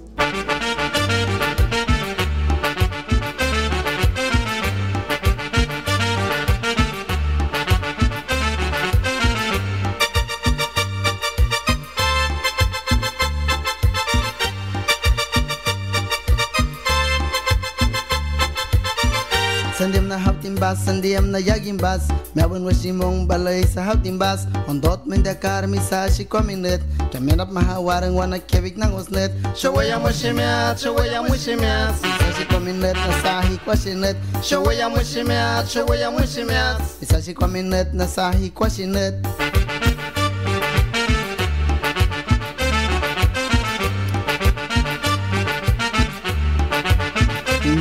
timbas 20.58 20.84
Sandiam 20.84 21.30
na 21.30 21.38
yagimbas 21.38 22.08
Mewen 22.34 22.64
washimong 22.66 23.26
balay 23.30 23.62
sa 23.62 23.82
haw 23.86 23.94
timbas. 23.94 24.42
Ondot 24.66 25.06
min 25.06 25.22
da 25.22 25.34
karmi 25.34 25.78
sa 25.78 26.10
shikominet 26.10 26.82
Tamenap 27.14 27.50
mahawarang 27.54 28.14
wana 28.18 28.42
kevik 28.42 28.74
ng 28.74 28.90
usnet 28.98 29.30
Shawaya 29.54 30.02
mo 30.02 30.10
shimyat, 30.10 30.74
shawaya 30.82 31.22
mo 31.22 31.34
shimyat 31.38 31.94
Isa 32.02 32.28
shikominet 32.42 32.98
na 32.98 33.12
sahi 33.22 33.54
kwa 33.62 33.76
shinet 33.78 34.16
Shawaya 34.42 34.90
mo 34.90 34.98
shimyat, 34.98 35.70
shawaya 35.70 36.10
mo 36.10 36.26
shimyat 36.26 36.82
Isa 37.02 37.22
shikominet 37.22 37.94
na 37.94 38.06
sahi 38.10 38.50
kwa 38.50 38.66
shinet 38.66 39.14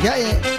Yeah, 0.04 0.16
yeah. 0.16 0.57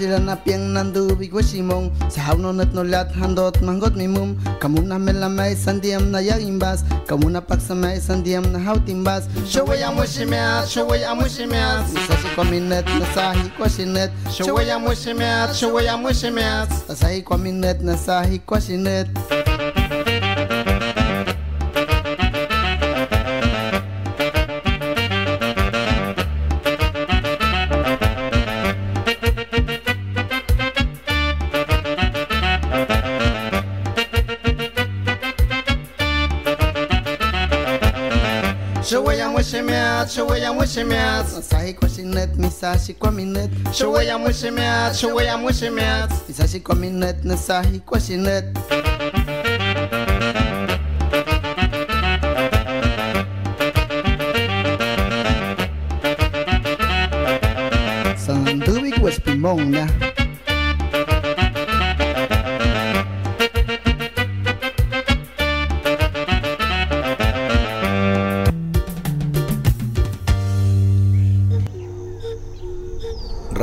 Sila 0.00 0.16
na 0.16 0.32
piang 0.32 0.72
nandubig 0.72 1.28
wa 1.28 1.44
simong 1.44 1.92
Sa 2.08 2.32
hawno 2.32 2.56
nat 2.56 2.72
nulat 2.72 3.12
handot 3.12 3.52
manggot 3.60 3.92
mimum 3.92 4.32
Kamu 4.56 4.88
na 4.88 4.96
melamay 4.96 5.52
sandiam 5.52 6.08
na 6.08 6.24
yagimbas 6.24 6.80
Kamu 7.04 7.28
na 7.28 7.44
pagsamay 7.44 8.00
sandiam 8.00 8.48
na 8.48 8.56
hautimbas 8.56 9.28
shimiat, 10.08 10.64
shawaya 10.72 11.12
mo 11.12 11.28
shimiat 11.28 11.84
Isa 11.92 12.16
si 12.16 12.28
kominet 12.32 12.88
na 17.84 17.96
sahi 18.00 18.40
kwa 18.48 18.56
sinet 18.56 19.04
show 40.10 40.26
way 40.26 40.44
I'm 40.44 40.56
wishing 40.56 40.88
me 40.88 40.96
out. 40.96 41.26
Say 41.26 41.72
kwa 41.72 41.88
net, 42.02 42.36
me 42.36 42.48
say 42.50 42.76
she 42.78 42.94
net. 43.24 43.50
Show 43.72 43.92
I'm 44.10 44.22
wishing 44.22 44.54
me 44.54 44.62
out, 44.62 44.96
show 44.96 45.14
I'm 45.28 45.42
wishing 45.44 45.74
me 45.74 45.82
out. 45.82 46.10
Say 46.12 46.46
she 46.46 46.90
net, 46.90 47.24
net. 48.16 48.89